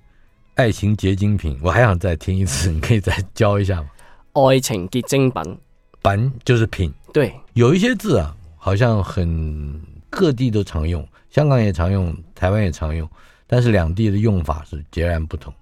[0.54, 3.88] 爱情结晶品，我还想再听一次， 你可以再教一下吗？
[4.32, 5.58] 爱情结晶品，
[6.02, 13.08] 品就是品，对，有一些字啊，好像很各地都常用，香港也常用，台湾也常用，
[13.46, 15.52] 但是两地的用法是截然不同。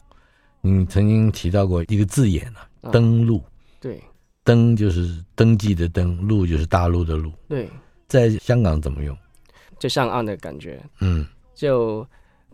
[0.68, 3.42] 你曾经提到过一个字眼呢、啊，登陆。
[3.80, 4.02] 对，
[4.44, 7.32] 登就是登记的登，陆就是大陆的陆。
[7.48, 7.68] 对，
[8.06, 9.16] 在香港怎么用？
[9.78, 10.82] 就上岸的感觉。
[11.00, 12.06] 嗯，就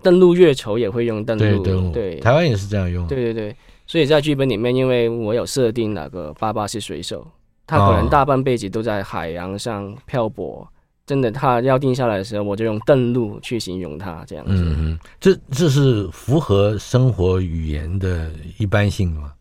[0.02, 3.06] 登陆月球也会用登陆，对登陆，对，台湾也是这样用。
[3.08, 3.56] 对对对，
[3.86, 7.26] 所以在剧本里面，因为我有设定那个爸爸是水手，
[7.66, 10.68] 他可能大半辈子都在海洋上漂泊。
[11.04, 14.52] 哦真的，他要定下来的时候，我就用登陆去形容他这样子。
[14.54, 19.32] 嗯嗯，这这是符合生活语言的一般性吗？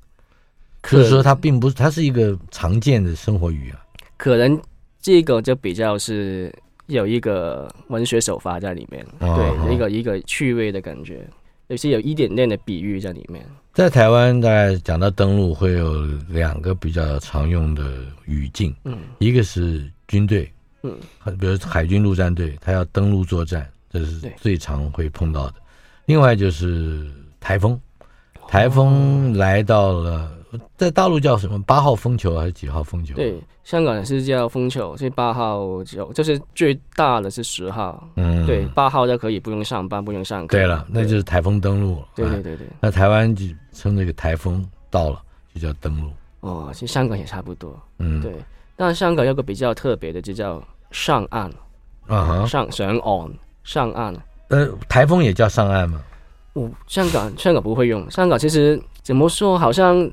[0.82, 3.80] 可是说它并不是，它是一个常见的生活语啊。
[4.18, 4.60] 可能
[5.00, 6.54] 这个就比较是
[6.88, 11.26] 有一个文学手法在里面，哦、对，一个一个趣味的感觉，
[11.68, 13.42] 有些有一点点的比喻在里面。
[13.74, 20.52] 在台湾，大概讲到登陆，会有两个比较常用的语境，嗯，一个是军队。
[20.84, 20.98] 嗯，
[21.38, 25.56] 比如海军陆战队，他要登陆作战，这是最常会碰到的。
[26.06, 27.10] 另外就是
[27.40, 27.80] 台风，
[28.48, 30.30] 台风来到了，
[30.76, 31.58] 在大陆叫什么？
[31.64, 33.16] 八号风球还是几号风球？
[33.16, 38.06] 对，香港是叫风球，是八号九，就是最大的是十号。
[38.18, 40.58] 嗯，对，八号就可以不用上班，不用上课。
[40.58, 42.08] 对了，那就是台风登陆了。
[42.16, 45.22] 对对对对，那台湾就称这个台风到了，
[45.56, 46.12] 就叫登陆。
[46.42, 47.82] 哦，其实香港也差不多。
[48.00, 48.34] 嗯，对。
[48.76, 50.62] 但香港有个比较特别的，就叫。
[50.94, 51.52] 上岸，
[52.08, 53.32] 啊上上岸，
[53.66, 54.16] 上岸。
[54.50, 56.00] 呃，台风也叫上岸吗？
[56.54, 58.10] 哦，香港香港不会用。
[58.12, 60.08] 香港其实怎么说，好像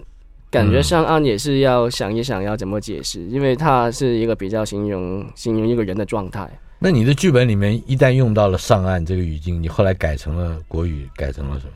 [0.51, 6.51] 感觉上岸也是要想一想要怎么解释，嗯、因为它是一个比较形容形容一个人的状态。
[6.79, 11.73] 那你的剧本里面一旦用到了上岸这个语境，你后来改成了国语，改成了什么？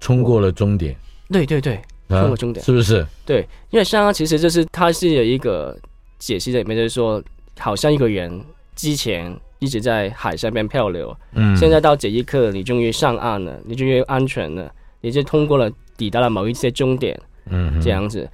[0.00, 0.96] 冲过了终点。
[1.30, 3.06] 对对对，冲过终点、啊、是不是？
[3.24, 5.78] 对，因为上岸其实就是它是有一个
[6.18, 7.22] 解析在里面，就是说。
[7.58, 8.40] 好像一个人
[8.74, 17.18] 之前一直在海上边漂流，嗯，现在到这一刻你终于上岸了，你终于安全了，你就通过了，抵达了某一些终点，
[17.50, 18.28] 嗯，这样子。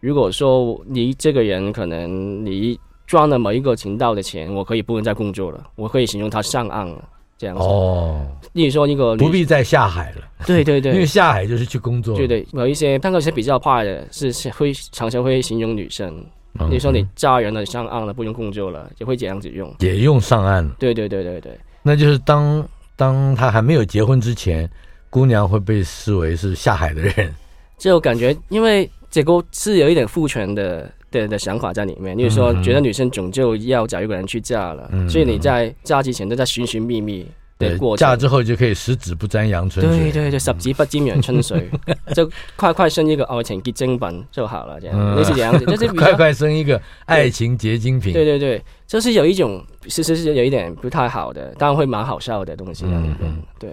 [0.00, 7.08] 如果说你这个人可能你赚了某一个频道的钱，我可以不用再工作了，我可以形容他上岸了，
[7.38, 7.62] 这样子。
[7.62, 12.46] 哦，例如说一个不必再下海了， 对对对，因为下海就是去工作，对对。
[12.52, 16.22] 某一些，但有些比较怕的是会常常会形容女生。
[16.70, 20.76] 你说你嫁人了，上岸了，不用工作了，也会这样子用，也用上岸了。
[20.78, 24.70] 对对对对对，那就是当当他还没有结婚之前，
[25.10, 27.34] 姑娘会被视为是下海的人。
[27.76, 32.16] 就感觉，因为这个是有一点父权的的的想法在里面。
[32.16, 37.26] 例如说，觉得女生总就要找一个人去嫁了，嗯、所以你在嫁之前都在寻寻觅觅。
[37.56, 40.10] 对，嫁之后就可以十指不沾阳春水。
[40.10, 41.70] 对对对，十指不沾阳春水，
[42.14, 44.80] 就快快生一个爱情结晶品就好了。
[44.80, 48.12] 这样，类似这样子， 就是快快生一个爱情结晶品。
[48.12, 52.84] 对对对，就是有一种，其实是有一点不太好的，当然会蛮好笑的东西。
[52.86, 53.70] 嗯嗯，对。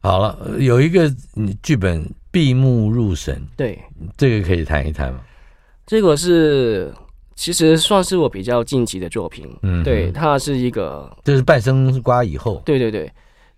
[0.00, 1.12] 好了，有一个
[1.64, 3.76] 剧本闭目入神，对，
[4.16, 5.18] 这个可以谈一谈吗？
[5.84, 6.92] 这个是
[7.36, 9.48] 其实算是我比较近期的作品。
[9.62, 12.60] 嗯，对，它是一个，就是半生瓜以后。
[12.66, 13.08] 对对对。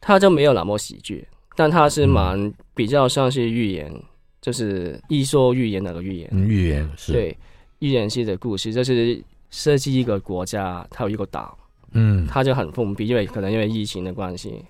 [0.01, 1.27] 他就没有那么喜剧，
[1.57, 4.03] 但他是蛮比较像是寓言，嗯、
[4.41, 6.31] 就是一说寓言那个寓言。
[6.33, 7.13] 寓言是。
[7.13, 7.37] 对，
[7.81, 9.21] 寓言式的故事，就是
[9.51, 11.59] 设计一个国家，它有一个岛，
[11.91, 14.65] 嗯，它就很封闭，因为可能因为疫情的关系，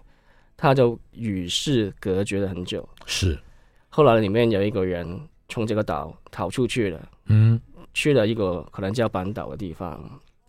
[0.56, 2.88] 它就与世隔绝了很久。
[3.04, 3.38] 是。
[3.90, 7.60] 后来里面有一个人从这个岛逃出去了，嗯，
[7.94, 10.00] 去了一个可能叫本岛的地方。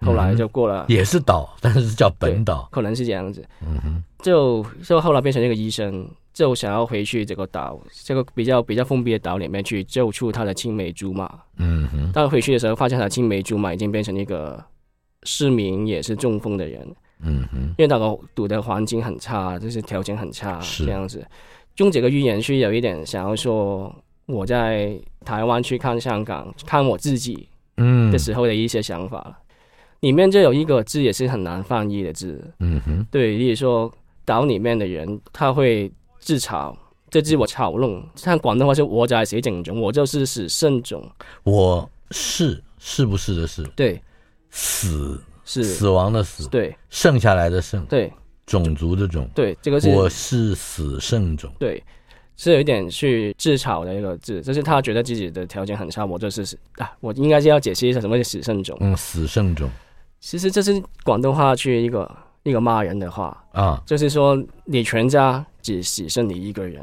[0.02, 3.46] 后来就过了，也是岛，但是叫本岛，可能是这样子。
[3.62, 11.30] 嗯哼，就就后来变成一个医生，就想要回去这个岛，这个比较比较封闭的岛里面去救出他的青梅竹马。
[11.58, 14.64] 嗯哼，但回去的时候，发现他的青梅竹马已经变成一个
[15.24, 16.96] 失明，也是中风的人。
[17.22, 21.28] 嗯哼，因为那个赌的环境很差，就是条件很差，这样子。
[21.76, 23.94] 用这个预言去有一点想要说，
[24.28, 27.48] 我在台湾去看香港，看我自己
[27.78, 28.12] 嗯。
[28.12, 29.42] 的时候的一些想法。
[30.02, 33.94] 里面就有一个字也是很难翻译的字，嗯哼，对，例如说
[34.24, 36.74] 岛里面的人他会自嘲，
[37.10, 41.04] 这字我嘲弄，像广东话是我就系死剩种，我就是死剩种，
[41.44, 44.02] 我是是不是的是，对，
[44.50, 45.66] 死是。
[45.66, 48.10] 死亡的死，对，剩下来的剩，对，
[48.46, 51.84] 种族的种，对，这个是我是死剩种，对。
[52.42, 59.70] 是有一点去自嘲的一个字，就是他觉得自己的条件很差，我就是死啊，我应该是要解释一下什么是死剩种，嗯，死剩种。
[60.22, 62.10] 其实这是广东话去一个
[62.44, 66.82] 一个骂人的话啊，就是说你全家只只剩你一个人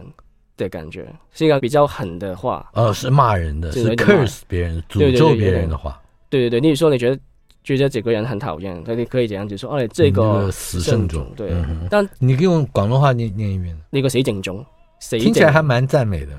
[0.59, 2.69] 的感觉，是一个比较狠的话。
[2.75, 5.99] 哦，是骂人的，是 curse 别人，诅咒别人的话。
[6.29, 7.19] 对对对，例如说你觉得
[7.65, 11.27] 觉得这个人很讨厌，那你可以这样子说，哦，这个死剩种。
[11.35, 11.51] 对，
[11.89, 14.65] 但你用广东话念念一遍，那个死剩种，
[15.01, 16.33] 听起来还蛮赞美的。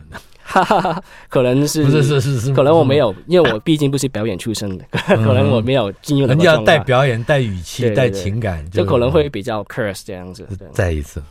[0.50, 6.26] 哈哈哈，可能是不是是是是，可能我没有，因为我毕竟不是表演出身的，可能我没有进入。
[6.26, 10.48] 人家要带表演、带语气、带情感，就可能会比较 curse 这样子。
[10.72, 11.22] 再一次，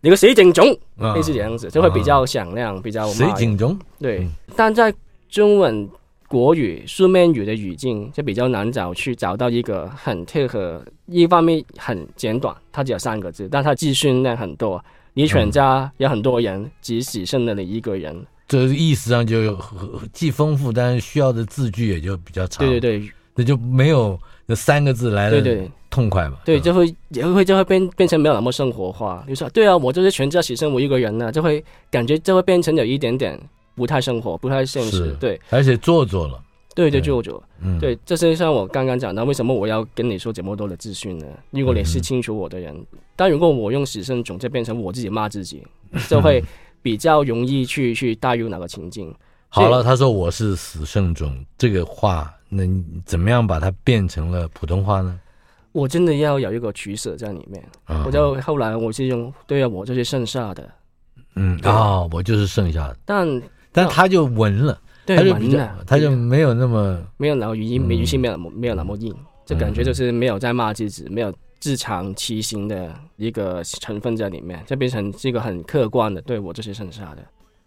[0.00, 4.20] 你个水警钟，啊类似这样子，就会比较响亮，比较水警钟，对。
[4.20, 4.92] 嗯但在
[5.28, 5.86] 中文
[6.34, 14.84] 国语书面语的语境就比较难找去找到一个很贴合，一方面很简短，它只有三个字，但它资讯量很多。
[15.12, 18.26] 你全家有很多人，只只剩了你一个人。
[18.48, 19.56] 这意思上就有
[20.12, 22.66] 既丰富，但是需要的字句也就比较长。
[22.66, 26.38] 对对对，那就没有那三个字来的痛快嘛。
[26.44, 29.24] 对，对，就会也会就会变变成没有那么生活化。
[29.28, 33.38] 你说对啊，我就是全家只剩我一个人了，就会感觉就会变成有一点点
[33.74, 35.12] 不太生活，不太现实。
[35.20, 36.40] 对，而且做作了。
[36.74, 37.42] 对对，做作。
[37.60, 41.26] 嗯，对，这是像我刚刚讲的，为什么我要跟你说这么多的资讯呢？
[41.50, 45.62] 如果你是清楚我的人，嗯、但如果我用死剩种，就变成我自己骂自己，
[46.08, 46.42] 就会
[46.82, 49.14] 比较容易去去带入哪个情境。
[49.48, 52.64] 好了，他说我是死剩种，这个话，那
[53.04, 55.20] 怎么样把它变成了普通话呢？
[55.70, 57.64] 我真的要有一个取舍在里面。
[57.86, 60.68] 嗯、我就后来我是用对啊，我就是剩下的。
[61.36, 62.96] 嗯啊、哦，我就是剩下的。
[63.04, 63.28] 但
[63.74, 64.80] 但他就文了。
[65.04, 69.14] 对，他就比较，他就没有那么没有那个语音，语气没有没有那么硬，
[69.44, 77.22] 这、嗯、感觉就是没有在骂自己，没有自强其心的一个成分在里面，就变成是一个很客观的，对我这些剩下的，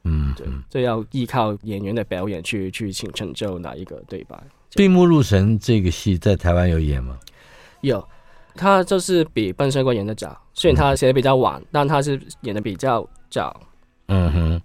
[0.05, 4.35] 嗯，对，这要依靠演员的表演去去请成就哪一个对白。
[4.71, 7.19] 闭目入神这个戏在台湾有演吗？
[7.81, 8.03] 有，
[8.55, 13.61] 他就是比笨帅哥演的早，虽然他写的比较晚，嗯、但他是演的比较早。
[14.07, 14.61] 嗯哼。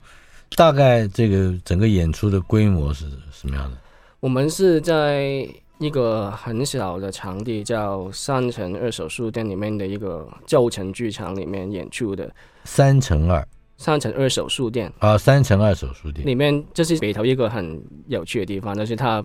[0.56, 3.76] 大概这个整个演出的规模是什么样的？
[4.20, 5.48] 我们是在
[5.78, 12.30] 一个很小的场地，叫三层二手书店里面的一个旧城剧场里面演出的。
[12.64, 13.44] 三层二，
[13.76, 19.24] 三层二手书店啊，三层二手书店里面这是北头一个很有趣的地方，就是它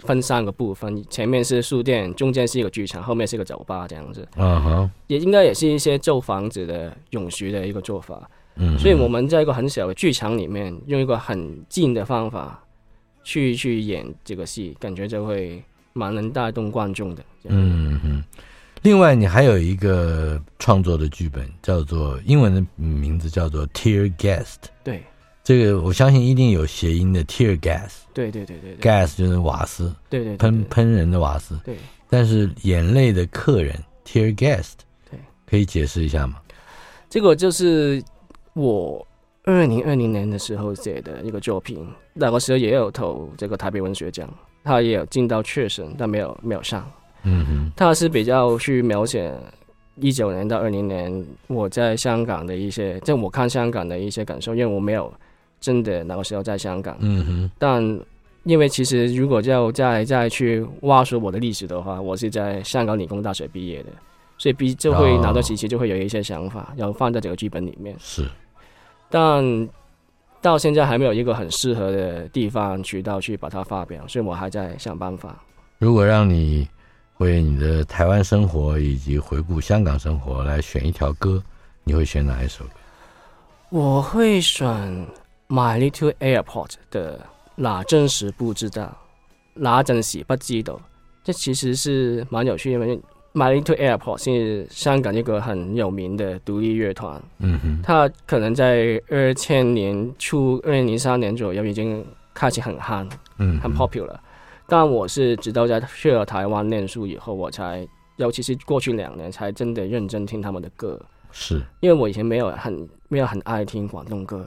[0.00, 4.28] 分三个部分，前面是书店，中间是一个剧场，后面是一个酒吧，这样子。
[4.36, 8.28] 嗯哼，也应该也是一些旧房子的永续的一个做法。
[8.56, 12.58] 嗯，所以我们在一个很小的剧场里面，用一个很近的方法
[13.22, 17.22] 去去演这个戏，感觉就会蛮能带动观众的。
[17.44, 18.24] 嗯嗯。
[18.82, 24.44] 另外，你还有一个创作的剧本，叫做英文的名字叫做《Tear Gas》。
[24.84, 25.02] 对，
[25.44, 27.90] 这个我相信一定有谐音的 “Tear Gas”。
[28.14, 29.94] 对对对对，对，Gas 就是瓦斯。
[30.08, 31.58] 对对，对，对，喷喷人的瓦斯。
[31.64, 31.76] 对。
[32.08, 34.72] 但是眼泪的客人 “Tear Gas”。
[35.10, 36.36] 对，可以解释一下吗？
[37.10, 38.02] 这个就是。
[38.56, 39.06] 我
[39.44, 44.26] 二零二零年的时候写的一个作品，那个时候也有投这个台北文学奖，
[44.64, 46.90] 他也有进到确审，但没有没有上。
[47.24, 49.30] 嗯哼，他是比较去描写
[49.96, 55.12] 一九年到二零年我在香港的一些，就我看香港的一些感受，因为我没有
[55.60, 56.96] 真的那个时候在香港。
[57.00, 58.00] 嗯哼，但
[58.44, 63.90] 因为其实如果要再再去挖出我的历史的话，我是在香港理工大学毕业的，
[64.38, 67.94] 所以毕就会拿到时期就会有一些想法，要放在这个剧本里面。
[67.98, 68.24] 是。
[69.08, 69.68] 但
[70.40, 75.42] 到现在还没有一个很适合的地方渠道去把它发表，所以我还在想办法。
[75.78, 76.68] 如果让你
[77.18, 81.42] 为你的台湾生活以及回顾香港生活来选一条歌，
[81.84, 82.70] 你会选哪一首歌？
[83.70, 84.66] 我会选
[85.48, 87.18] 《My Little Airport》的
[87.54, 88.96] 哪真实不知道，
[89.54, 90.80] 哪阵时不知道，
[91.24, 92.98] 这其实是蛮有趣的。
[93.36, 103.06] My Little Airport 是香港一个很有名的独立乐团，嗯哼，他可能在二千年初、二零零三年左右已经开始很夯，
[103.36, 104.16] 嗯，很 popular。
[104.66, 110.98] 但我是直到在去了台湾念书以后，我才，尤其是过去两年，才真的认真听他们的歌。
[111.30, 114.46] 是，因为我以前没有很没有很爱听广东歌，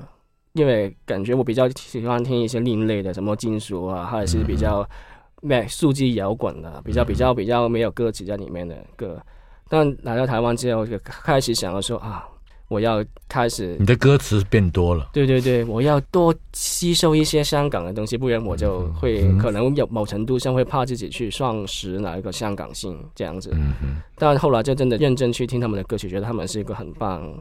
[0.54, 4.84] 因为感觉我比较喜欢听一些另类的，什么金属啊，还是比较。
[5.42, 9.24] 没数字摇滚的，比较比较比较没有歌词在里面的歌，嗯、
[9.70, 12.28] 但来到台湾之后，就开始想要说啊，
[12.68, 23.52] 我要开始你的歌词变多了，对对对，我要多吸收一些香港的东西，不然我就会、嗯、可能有某程度上会怕自己去丧失哪一个香港性这样子。
[24.16, 27.32] 但后来就真的认真去听他们的歌曲，觉得他们是一个很棒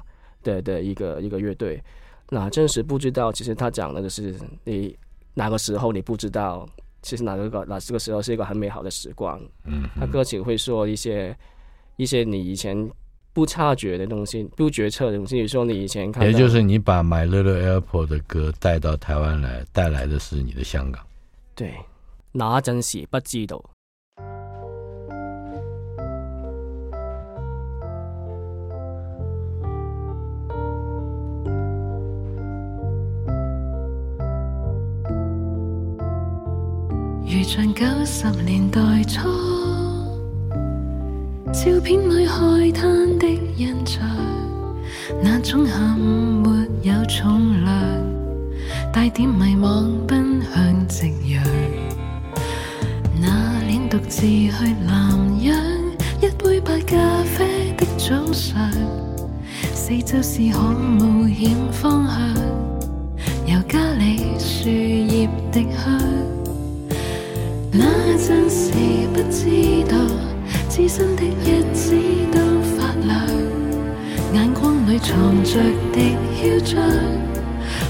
[0.44, 1.82] 的的一个一个乐队。
[2.30, 4.34] 那真实不知道，其实他讲的就是
[4.64, 4.96] 你
[5.34, 6.64] 哪个时候你不知道。
[7.02, 9.40] 其实哪个哪这个时候是一个很美好的时光。
[9.64, 11.36] 嗯，他歌曲会说一些
[11.96, 12.90] 一些你以前
[13.32, 15.36] 不察觉的东西，不决策的东西。
[15.36, 21.04] 比如说你以前看，也就是你把 My Little Airport 的歌带到台湾来，带来的是你的香港。
[21.54, 21.74] 对，
[22.32, 23.62] 那阵时不知道。
[37.48, 39.26] 像九十年代初，
[41.50, 43.26] 照片里海滩的
[43.56, 44.06] 印象，
[45.22, 46.50] 那种下午没
[46.82, 47.74] 有重量，
[48.92, 51.42] 带点迷惘奔向夕阳。
[53.18, 54.52] 那年独自去
[54.86, 55.56] 南洋，
[56.20, 58.70] 一杯白咖啡的早上，
[59.72, 62.36] 四周是可冒险方向，
[63.46, 66.37] 由家里树叶滴香。
[67.70, 67.84] 那
[68.16, 68.72] 阵时
[69.12, 69.46] 不知
[69.88, 69.96] 道，
[70.70, 71.94] 痴心的日子
[72.32, 73.26] 都发亮，
[74.34, 75.60] 眼光里藏着
[75.92, 76.00] 的
[76.34, 76.82] 嚣张，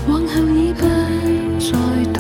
[0.09, 0.85] 往后已不
[1.61, 2.12] 再